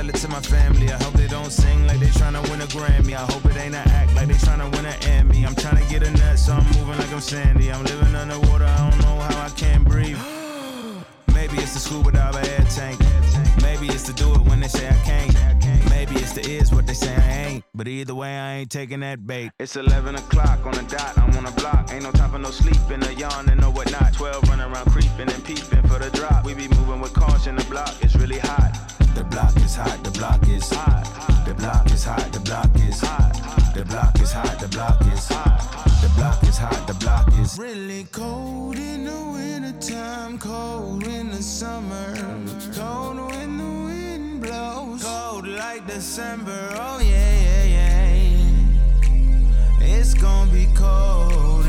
Sell 0.00 0.08
it 0.08 0.14
to 0.14 0.28
my 0.28 0.40
family. 0.40 0.90
I 0.90 0.96
hope 1.02 1.12
they 1.12 1.26
don't 1.26 1.50
sing 1.50 1.86
like 1.86 2.00
they 2.00 2.06
tryna 2.06 2.40
win 2.48 2.62
a 2.62 2.66
Grammy. 2.68 3.12
I 3.12 3.30
hope 3.30 3.44
it 3.44 3.54
ain't 3.58 3.74
an 3.74 3.86
act 3.90 4.14
like 4.14 4.28
they 4.28 4.34
tryna 4.46 4.74
win 4.74 4.86
an 4.86 4.94
Emmy. 5.02 5.44
I'm 5.44 5.54
tryna 5.54 5.86
get 5.90 6.02
a 6.02 6.10
nut, 6.12 6.38
so 6.38 6.54
I'm 6.54 6.64
moving 6.68 6.96
like 6.96 7.12
I'm 7.12 7.20
Sandy. 7.20 7.70
I'm 7.70 7.84
living 7.84 8.14
underwater, 8.14 8.64
I 8.64 8.88
don't 8.88 8.98
know 9.02 9.20
how 9.20 9.44
I 9.44 9.50
can't 9.50 9.84
breathe. 9.84 10.16
Maybe 11.40 11.56
it's 11.62 11.72
the 11.72 11.80
scuba 11.80 12.12
diver 12.12 12.38
air 12.38 12.66
tank. 12.68 13.00
Maybe 13.62 13.86
it's 13.86 14.02
to 14.04 14.12
do 14.12 14.30
it 14.34 14.42
when 14.42 14.60
they 14.60 14.68
say 14.68 14.86
I 14.86 14.98
can't. 15.08 15.34
Maybe 15.88 16.16
it's 16.16 16.34
the 16.34 16.42
is 16.42 16.70
what 16.70 16.86
they 16.86 16.92
say 16.92 17.16
I 17.16 17.48
ain't. 17.48 17.64
But 17.74 17.88
either 17.88 18.14
way, 18.14 18.38
I 18.38 18.56
ain't 18.56 18.70
taking 18.70 19.00
that 19.00 19.26
bait. 19.26 19.50
It's 19.58 19.74
11 19.74 20.16
o'clock 20.16 20.66
on 20.66 20.72
the 20.72 20.82
dot, 20.82 21.16
I'm 21.16 21.34
on 21.38 21.44
the 21.44 21.50
block. 21.52 21.90
Ain't 21.94 22.02
no 22.02 22.10
time 22.10 22.32
for 22.32 22.38
no 22.38 22.50
sleeping, 22.50 23.02
a 23.04 23.12
yawn 23.12 23.48
and 23.48 23.58
no 23.58 23.70
whatnot. 23.70 24.12
12 24.12 24.50
running 24.50 24.70
around 24.70 24.84
creeping 24.92 25.32
and 25.32 25.42
peeping 25.42 25.82
for 25.88 25.98
the 25.98 26.10
drop. 26.12 26.44
We 26.44 26.52
be 26.52 26.68
moving 26.68 27.00
with 27.00 27.14
caution, 27.14 27.56
the 27.56 27.64
block 27.64 28.04
is 28.04 28.14
really 28.16 28.38
hot. 28.38 28.76
The 29.14 29.24
block 29.24 29.56
is 29.56 29.74
hot, 29.74 30.04
the 30.04 30.10
block 30.10 30.46
is 30.46 30.68
hot. 30.70 31.04
The 31.46 31.54
block 31.54 31.90
is 31.90 32.04
hot, 32.04 32.32
the 32.32 32.40
block 32.40 32.68
is 32.86 33.00
hot. 33.00 33.59
The 33.74 33.84
block 33.84 34.20
is 34.20 34.32
hot, 34.32 34.58
the 34.58 34.68
block 34.68 35.00
is 35.14 35.28
hot. 35.28 35.80
The 36.02 36.08
block 36.16 36.42
is 36.42 36.58
hot, 36.58 36.86
the 36.88 36.94
block 36.94 37.28
is 37.38 37.56
Really 37.56 38.04
cold 38.10 38.76
in 38.76 39.04
the 39.04 39.24
wintertime, 39.32 40.38
cold 40.38 41.06
in 41.06 41.30
the 41.30 41.42
summer, 41.42 42.14
cold 42.74 43.30
when 43.30 43.56
the 43.58 43.64
wind 43.86 44.42
blows, 44.42 45.04
cold 45.04 45.46
like 45.46 45.86
December. 45.86 46.70
Oh 46.74 46.98
yeah, 47.00 47.42
yeah, 47.42 47.64
yeah. 47.64 48.60
It's 49.80 50.14
gonna 50.14 50.50
be 50.50 50.66
cold 50.74 51.59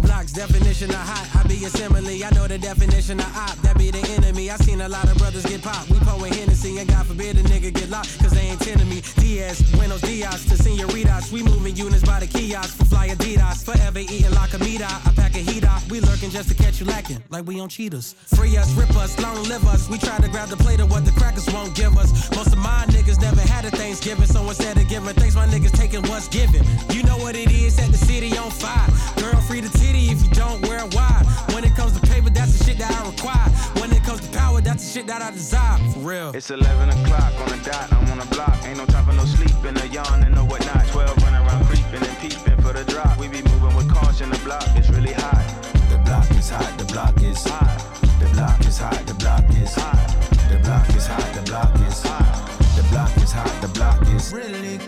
The 0.00 0.06
block's 0.06 0.32
definition 0.32 0.88
of 0.90 0.96
hot, 0.96 1.44
I 1.44 1.46
be 1.46 1.62
a 1.64 1.68
simile. 1.68 2.24
I 2.24 2.30
know 2.30 2.48
the 2.48 2.56
definition 2.56 3.20
of 3.20 3.36
op, 3.36 3.54
that 3.60 3.76
be 3.76 3.90
the 3.90 4.00
enemy. 4.16 4.50
I 4.50 4.56
seen 4.56 4.80
a 4.80 4.88
lot 4.88 5.04
of 5.04 5.18
brothers 5.18 5.44
get 5.44 5.60
popped. 5.62 5.90
We 5.90 5.98
pouring 5.98 6.32
Hennessy, 6.32 6.78
and 6.78 6.88
God 6.88 7.06
forbid 7.06 7.36
a 7.36 7.42
nigga 7.42 7.72
get 7.74 7.90
locked, 7.90 8.18
cause 8.18 8.30
they 8.30 8.48
ain't 8.48 8.60
tending 8.60 8.88
me. 8.88 9.02
Diaz, 9.16 9.60
Buenos 9.72 10.00
Dias 10.00 10.46
to 10.46 10.56
senoritas. 10.56 11.30
We 11.30 11.42
moving 11.42 11.76
units 11.76 12.02
by 12.02 12.20
the 12.20 12.26
kiosk 12.26 12.78
for 12.78 12.86
fly 12.86 13.08
Adidas. 13.08 13.62
Forever 13.62 13.98
eating 13.98 14.30
la 14.32 14.46
comida, 14.46 14.86
I 14.86 15.12
pack 15.14 15.34
a 15.34 15.38
heat. 15.38 15.60
We 15.90 15.98
lurking 15.98 16.30
just 16.30 16.48
to 16.48 16.54
catch 16.54 16.78
you 16.78 16.86
lacking, 16.86 17.20
like 17.30 17.46
we 17.46 17.58
on 17.58 17.68
cheaters. 17.68 18.14
Free 18.36 18.56
us, 18.56 18.70
rip 18.74 18.94
us, 18.96 19.18
long 19.18 19.42
live 19.48 19.66
us. 19.66 19.88
We 19.88 19.98
try 19.98 20.18
to 20.18 20.28
grab 20.28 20.48
the 20.48 20.56
plate 20.56 20.78
of 20.78 20.88
what 20.88 21.04
the 21.04 21.10
crackers 21.10 21.52
won't 21.52 21.74
give 21.74 21.98
us. 21.98 22.30
Most 22.30 22.52
of 22.52 22.58
my 22.58 22.84
niggas 22.88 23.20
never 23.20 23.40
had 23.40 23.64
a 23.64 23.70
Thanksgiving, 23.70 24.26
so 24.26 24.46
instead 24.46 24.76
of 24.78 24.88
giving 24.88 25.12
thanks, 25.14 25.34
my 25.34 25.46
niggas 25.48 25.72
taking 25.72 26.02
what's 26.02 26.28
given. 26.28 26.64
You 26.90 27.02
know 27.02 27.18
what 27.18 27.34
it 27.34 27.50
is, 27.50 27.74
set 27.74 27.90
the 27.90 27.98
city 27.98 28.38
on 28.38 28.50
fire. 28.52 28.86
Girl, 29.16 29.40
free 29.42 29.60
the 29.60 29.76
titty 29.90 30.10
if 30.10 30.22
you 30.22 30.30
don't 30.30 30.60
wear 30.68 30.84
wide. 30.92 31.24
When 31.52 31.64
it 31.64 31.74
comes 31.74 31.98
to 31.98 32.06
paper, 32.06 32.30
that's 32.30 32.58
the 32.58 32.64
shit 32.64 32.78
that 32.78 32.92
I 32.92 33.10
require. 33.10 33.48
When 33.80 33.92
it 33.92 34.02
comes 34.04 34.20
to 34.20 34.30
power, 34.36 34.60
that's 34.60 34.86
the 34.86 34.92
shit 34.92 35.06
that 35.06 35.22
I 35.22 35.30
desire. 35.30 35.78
For 35.92 36.00
real. 36.00 36.30
It's 36.34 36.50
11 36.50 36.88
o'clock 36.90 37.32
on 37.40 37.48
the 37.48 37.60
dot, 37.64 37.92
I'm 37.92 38.10
on 38.10 38.18
the 38.18 38.26
block. 38.34 38.56
Ain't 38.64 38.78
no 38.78 38.86
time 38.86 39.04
for 39.06 39.12
no 39.12 39.24
sleeping, 39.24 39.76
a 39.78 39.86
yawn 39.86 40.22
and 40.22 40.34
no 40.34 40.44
whatnot. 40.44 40.86
12 40.88 41.22
running 41.22 41.46
around 41.46 41.64
creeping 41.66 42.02
and 42.06 42.18
peeping 42.18 42.60
for 42.62 42.72
the 42.72 42.84
drop. 42.84 43.18
We 43.18 43.28
be 43.28 43.42
moving 43.42 43.74
with 43.76 43.90
caution, 43.92 44.30
the 44.30 44.38
block 44.38 44.68
is 44.76 44.88
really 44.90 45.12
hot. 45.12 45.46
The 45.90 45.98
block 45.98 46.30
is 46.30 46.48
hot, 46.50 46.78
the 46.78 46.84
block 46.84 47.20
is 47.22 47.42
hot. 47.44 47.78
The 48.20 48.28
block 48.34 48.60
is 48.60 48.78
hot, 48.78 49.06
the 49.06 49.14
block 49.14 49.44
is 49.50 49.74
hot. 49.74 49.98
The 50.50 50.58
block 50.58 50.88
is 50.90 51.06
hot, 51.06 51.34
the 51.34 51.42
block 51.42 51.74
is 51.86 52.02
hot. 52.02 52.50
The 52.76 52.82
block 52.90 53.16
is 53.16 53.32
hot, 53.32 53.60
the 53.60 53.68
block 53.68 54.02
is 54.14 54.32
Really 54.32 54.78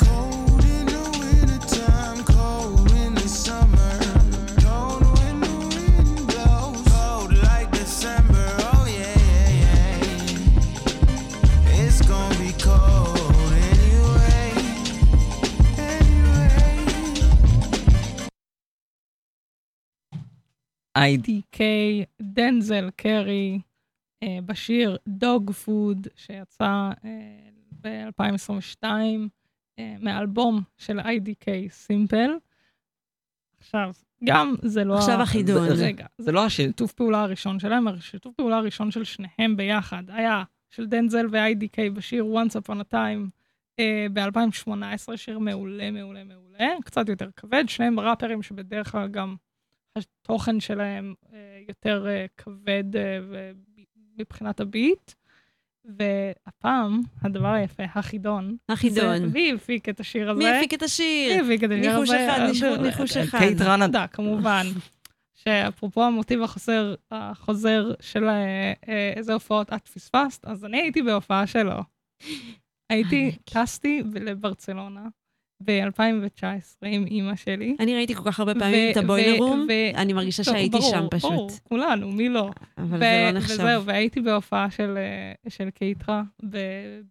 IDK, 21.06 21.58
דנזל 22.22 22.90
קרי, 22.96 23.60
אה, 24.22 24.38
בשיר 24.46 24.96
דוג 25.08 25.50
פוד, 25.50 26.06
שיצא 26.16 26.90
ב-2022, 27.80 28.84
מאלבום 30.00 30.62
של 30.78 31.00
IDK 31.00 31.44
סימפל. 31.68 32.30
עכשיו, 33.58 33.90
גם 34.24 34.54
זה 34.62 34.84
לא... 34.84 34.94
עכשיו 34.98 35.22
החידון. 35.22 35.74
זה- 35.76 35.86
רגע, 35.86 36.06
זה 36.18 36.32
לא 36.32 36.46
השיתוף 36.46 36.92
פעולה 36.92 37.22
הראשון 37.22 37.58
שלהם, 37.58 37.88
השיתוף 37.88 38.34
פעולה 38.36 38.56
הראשון 38.56 38.90
של 38.90 39.04
שניהם 39.04 39.56
ביחד 39.56 40.02
היה 40.08 40.42
של 40.70 40.86
דנזל 40.86 41.26
ו-IDK 41.30 41.90
בשיר 41.94 42.24
Once 42.24 42.60
Upon 42.62 42.80
a 42.80 42.92
Time 42.94 43.28
אה, 43.78 44.06
ב-2018, 44.12 45.16
שיר 45.16 45.38
מעולה, 45.38 45.90
מעולה, 45.90 46.24
מעולה, 46.24 46.68
קצת 46.84 47.08
יותר 47.08 47.28
כבד, 47.36 47.64
שניהם 47.68 48.00
ראפרים 48.00 48.42
שבדרך 48.42 48.92
כלל 48.92 49.08
גם 49.08 49.36
התוכן 49.96 50.60
שלהם 50.60 51.14
אה, 51.32 51.38
יותר 51.68 52.06
אה, 52.08 52.26
כבד 52.36 52.96
אה, 52.96 53.18
מבחינת 54.18 54.60
הביט. 54.60 55.12
והפעם, 55.84 57.00
הדבר 57.22 57.48
היפה, 57.48 57.82
החידון. 57.94 58.56
החידון. 58.68 59.24
מי 59.32 59.52
הפיק 59.56 59.88
את 59.88 60.00
השיר 60.00 60.30
הזה? 60.30 60.38
מי 60.38 60.48
הפיק 60.50 60.74
את 60.74 60.82
השיר? 60.82 61.34
מי 61.34 61.40
הפיק 61.40 61.64
את 61.64 61.70
השיר 61.70 61.90
הזה? 61.92 62.00
ניחוש 62.00 62.10
אחד, 62.10 62.82
ניחוש- 62.82 63.16
אחד. 63.16 63.38
קייט 63.38 63.60
רנדה, 63.60 64.06
כמובן. 64.06 64.66
שאפרופו 65.34 66.04
המוטיב 66.04 66.42
החוזר, 66.42 66.94
החוזר 67.10 67.92
של 68.00 68.24
איזה 69.16 69.32
הופעות 69.32 69.72
את 69.72 69.88
פספסת, 69.88 70.44
אז 70.44 70.64
אני 70.64 70.80
הייתי 70.80 71.02
בהופעה 71.02 71.46
שלו. 71.46 71.80
הייתי, 72.90 73.32
טסתי 73.44 74.02
לברצלונה 74.14 75.06
ב-2019 75.64 76.86
עם 76.86 77.06
אימא 77.06 77.36
שלי. 77.36 77.76
אני 77.80 77.94
ראיתי 77.94 78.14
כל 78.14 78.22
כך 78.24 78.40
הרבה 78.40 78.54
פעמים 78.54 78.90
את 78.92 78.96
הבוילר 78.96 79.38
רום, 79.38 79.66
אני 79.94 80.12
מרגישה 80.12 80.44
שהייתי 80.44 80.78
ברור, 80.78 80.90
שם 80.90 81.06
פשוט. 81.10 81.30
ברור, 81.30 81.50
כולנו, 81.62 82.12
מי 82.12 82.28
לא? 82.28 82.50
אבל 82.78 82.98
זה 82.98 83.30
לא 83.32 83.38
נחשב. 83.38 83.54
וזהו, 83.54 83.84
והייתי 83.84 84.20
בהופעה 84.20 84.70
של, 84.70 84.94
אה, 84.96 85.50
של 85.50 85.70
קייטרה 85.70 86.22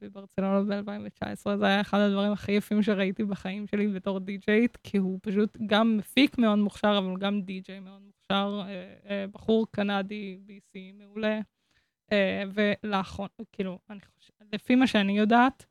בברצלונה 0.02 0.82
ב-2019, 0.82 1.58
זה 1.58 1.66
היה 1.66 1.82
אחד 1.82 2.00
הדברים 2.00 2.32
הכי 2.32 2.52
יפים 2.52 2.84
שראיתי 2.84 3.24
בחיים 3.24 3.68
שלי 3.68 3.88
בתור 3.88 4.20
די-ג'יית, 4.20 4.78
כי 4.84 4.98
הוא 4.98 5.20
פשוט 5.22 5.58
גם 5.66 5.98
מפיק 5.98 6.38
מאוד 6.38 6.60
מוכשר, 6.60 6.98
אבל 6.98 7.18
גם 7.20 7.42
די-ג'יי 7.42 7.80
מאוד 7.80 8.02
מוכשר, 8.02 8.62
אה, 8.66 8.94
אה, 9.10 9.26
בחור 9.32 9.68
קנדי, 9.72 10.38
BC, 10.48 10.80
מעולה. 10.98 11.40
ולאחרונה, 12.54 13.30
כאילו, 13.52 13.80
אני 13.90 14.00
חושבת, 14.00 14.54
לפי 14.54 14.76
מה 14.76 14.88
שאני 14.88 15.18
יודעת, 15.18 15.66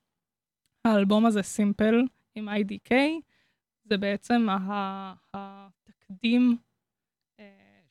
האלבום 0.84 1.26
הזה 1.26 1.42
סימפל 1.42 2.04
עם 2.34 2.48
IDK, 2.48 2.92
זה 3.84 3.96
בעצם 3.96 4.46
התקדים 5.34 6.56
אה, 7.40 7.44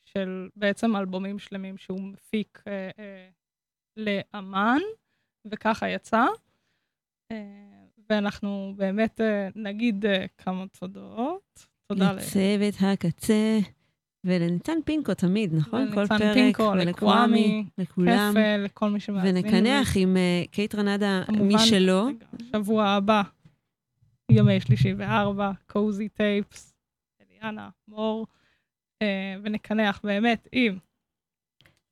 של 0.04 0.48
בעצם 0.56 0.96
אלבומים 0.96 1.38
שלמים 1.38 1.76
שהוא 1.76 2.00
מפיק 2.00 2.62
אה, 2.66 2.90
אה, 2.98 3.28
לאמן, 3.96 4.80
וככה 5.44 5.88
יצא. 5.88 6.24
ואנחנו 8.10 8.74
באמת 8.76 9.20
נגיד 9.54 10.04
כמה 10.38 10.64
תודות. 10.78 11.66
תודה 11.86 12.12
ל... 12.12 12.16
לצוות 12.16 12.74
הקצה, 12.80 13.58
ולניצן 14.24 14.78
פינקו 14.84 15.14
תמיד, 15.14 15.54
נכון? 15.54 15.94
כל 15.94 16.06
פרק, 16.06 16.34
פינקו, 16.34 16.62
ולקוואמי, 16.62 16.86
לקוואמי, 16.86 17.64
לכולם. 17.78 18.30
כפל, 18.30 18.62
לכל 18.64 18.90
מי 18.90 19.00
שמאזין. 19.00 19.36
ונקנח 19.36 19.96
עם 19.96 20.16
קייט 20.50 20.74
רנדה, 20.74 21.22
שלא. 21.58 22.08
שבוע 22.52 22.88
הבא, 22.88 23.22
ימי 24.30 24.60
שלישי 24.60 24.94
וארבע, 24.96 25.50
קוזי 25.66 26.08
טייפס, 26.08 26.74
אליאנה, 27.20 27.68
מור, 27.88 28.26
אה, 29.02 29.34
ונקנח 29.42 30.00
באמת 30.04 30.48
עם 30.52 30.78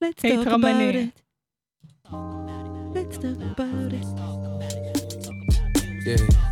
Let's 0.04 0.20
קייט 0.20 0.40
talk 0.40 0.44
about 0.44 0.54
רבני. 0.54 1.08
it. 1.14 1.22
Let's 2.94 3.18
talk 3.18 3.32
about 3.56 3.92
it. 3.92 4.04
Yeah. 6.06 6.47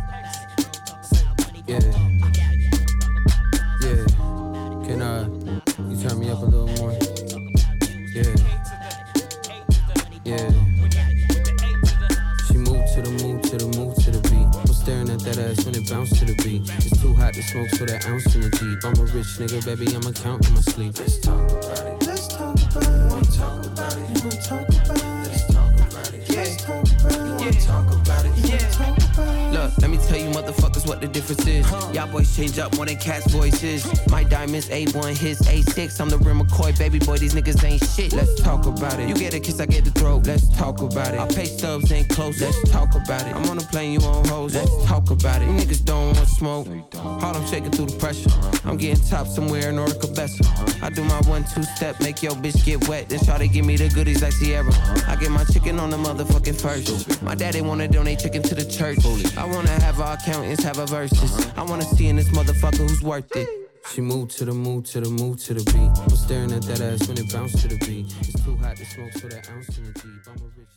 bounce 15.89 16.19
to 16.19 16.25
the 16.25 16.35
beat. 16.43 16.61
It's 16.85 17.01
too 17.01 17.13
hot 17.13 17.33
to 17.33 17.43
smoke, 17.43 17.69
so 17.69 17.85
that 17.85 18.05
ounce 18.07 18.35
in 18.35 18.41
the 18.41 18.49
deep. 18.49 18.83
I'm 18.83 18.97
a 18.99 19.05
rich 19.13 19.39
nigga, 19.39 19.63
baby, 19.65 19.95
I'ma 19.95 20.11
count 20.11 20.47
in 20.47 20.53
my 20.53 20.61
sleep. 20.61 20.97
Let's 20.99 21.17
talk 21.19 21.49
about 21.51 21.87
it. 21.87 22.05
Let's 22.05 22.27
talk 22.27 22.55
about 22.55 22.83
it. 22.83 22.91
You 22.91 23.07
wanna 23.07 23.31
talk 23.31 23.65
about 23.65 23.95
it? 23.95 24.03
You 24.11 24.19
wanna 24.27 24.41
talk 24.41 24.67
about 24.67 24.97
it? 24.97 25.23
Let's 25.27 25.47
talk 25.47 25.73
about 25.79 26.13
it. 26.13 26.29
Yeah. 26.29 26.43
Let's 26.43 26.63
talk 26.63 26.83
about 26.83 27.15
it. 27.15 27.43
Yeah. 27.43 27.51
Talk 27.63 27.87
about 27.95 28.25
it. 28.25 28.31
Yeah. 28.43 28.57
Talk 28.71 28.97
about 28.97 29.31
it. 29.31 29.53
Look, 29.53 29.71
let 29.79 29.89
me 29.89 29.97
tell 29.97 30.19
you, 30.19 30.29
motherfucker 30.29 30.66
what 30.87 31.01
the 31.01 31.07
difference 31.07 31.45
is. 31.45 31.69
Y'all 31.93 32.11
boys 32.11 32.35
change 32.35 32.57
up 32.57 32.75
more 32.75 32.85
than 32.85 32.97
cats' 32.97 33.31
voices. 33.31 33.85
My 34.09 34.23
diamonds 34.23 34.69
A1, 34.69 35.17
his 35.17 35.39
A6. 35.41 35.99
I'm 35.99 36.09
the 36.09 36.17
real 36.17 36.35
McCoy, 36.35 36.77
baby 36.77 36.99
boy. 36.99 37.17
These 37.17 37.33
niggas 37.33 37.63
ain't 37.63 37.83
shit. 37.83 38.13
Let's 38.13 38.41
talk 38.41 38.65
about 38.65 38.99
it. 38.99 39.09
You 39.09 39.15
get 39.15 39.33
a 39.33 39.39
kiss, 39.39 39.59
I 39.59 39.65
get 39.65 39.83
the 39.83 39.91
throat. 39.91 40.25
Let's 40.25 40.47
talk 40.57 40.81
about 40.81 41.13
it. 41.13 41.19
Our 41.19 41.27
pay 41.27 41.45
stubs 41.45 41.91
ain't 41.91 42.09
close. 42.09 42.39
Let's 42.41 42.69
talk 42.69 42.95
about 42.95 43.27
it. 43.27 43.35
I'm 43.35 43.49
on 43.49 43.57
a 43.57 43.61
plane, 43.61 43.91
you 43.93 44.07
on 44.07 44.25
hoes. 44.27 44.55
Let's 44.55 44.71
talk 44.85 45.11
about 45.11 45.41
it. 45.41 45.45
You 45.45 45.53
niggas 45.53 45.83
don't 45.83 46.15
want 46.15 46.27
smoke. 46.29 46.67
Harlem 46.95 47.45
shaking 47.47 47.71
through 47.71 47.87
the 47.87 47.97
pressure. 47.97 48.29
I'm 48.65 48.77
getting 48.77 49.03
top 49.05 49.27
somewhere 49.27 49.69
in 49.69 49.75
Orica 49.75 50.15
Besser. 50.15 50.43
I 50.81 50.89
do 50.89 51.03
my 51.03 51.19
one 51.21 51.43
two 51.43 51.63
step, 51.63 51.99
make 51.99 52.23
your 52.23 52.33
bitch 52.33 52.63
get 52.63 52.87
wet. 52.87 53.09
Then 53.09 53.19
try 53.19 53.37
to 53.37 53.47
give 53.47 53.65
me 53.65 53.75
the 53.75 53.89
goodies 53.89 54.21
like 54.21 54.33
Sierra. 54.33 54.71
I 55.07 55.15
get 55.19 55.31
my 55.31 55.43
chicken 55.45 55.79
on 55.79 55.89
the 55.89 55.97
motherfucking 55.97 56.59
first. 56.61 57.21
My 57.21 57.35
daddy 57.35 57.61
wanna 57.61 57.87
donate 57.87 58.19
chicken 58.19 58.41
to 58.43 58.55
the 58.55 58.65
church. 58.65 58.99
I 59.37 59.45
wanna 59.45 59.69
have 59.81 59.99
our 59.99 60.13
accountants 60.13 60.63
have 60.63 60.76
a 60.79 60.85
verses. 60.85 61.47
I 61.55 61.63
wanna 61.63 61.83
see 61.83 62.07
in 62.07 62.15
this 62.15 62.29
motherfucker 62.29 62.87
who's 62.89 63.01
worth 63.01 63.35
it. 63.35 63.47
She 63.93 64.01
moved 64.01 64.37
to 64.37 64.45
the 64.45 64.53
move 64.53 64.85
to 64.91 65.01
the 65.01 65.09
move 65.09 65.41
to 65.45 65.53
the 65.53 65.63
beat. 65.71 66.01
I'm 66.03 66.09
staring 66.09 66.51
at 66.51 66.63
that 66.63 66.81
ass 66.81 67.07
when 67.07 67.17
it 67.17 67.31
bounced 67.31 67.59
to 67.59 67.67
the 67.67 67.77
beat. 67.85 68.13
It's 68.19 68.43
too 68.43 68.55
hot 68.57 68.75
to 68.77 68.85
smoke, 68.85 69.13
so 69.13 69.27
that 69.27 69.49
ounce 69.49 69.77
in 69.77 69.85
the 69.85 69.93
deep. 69.93 70.27
I'm 70.27 70.41
a 70.41 70.45
rich. 70.57 70.76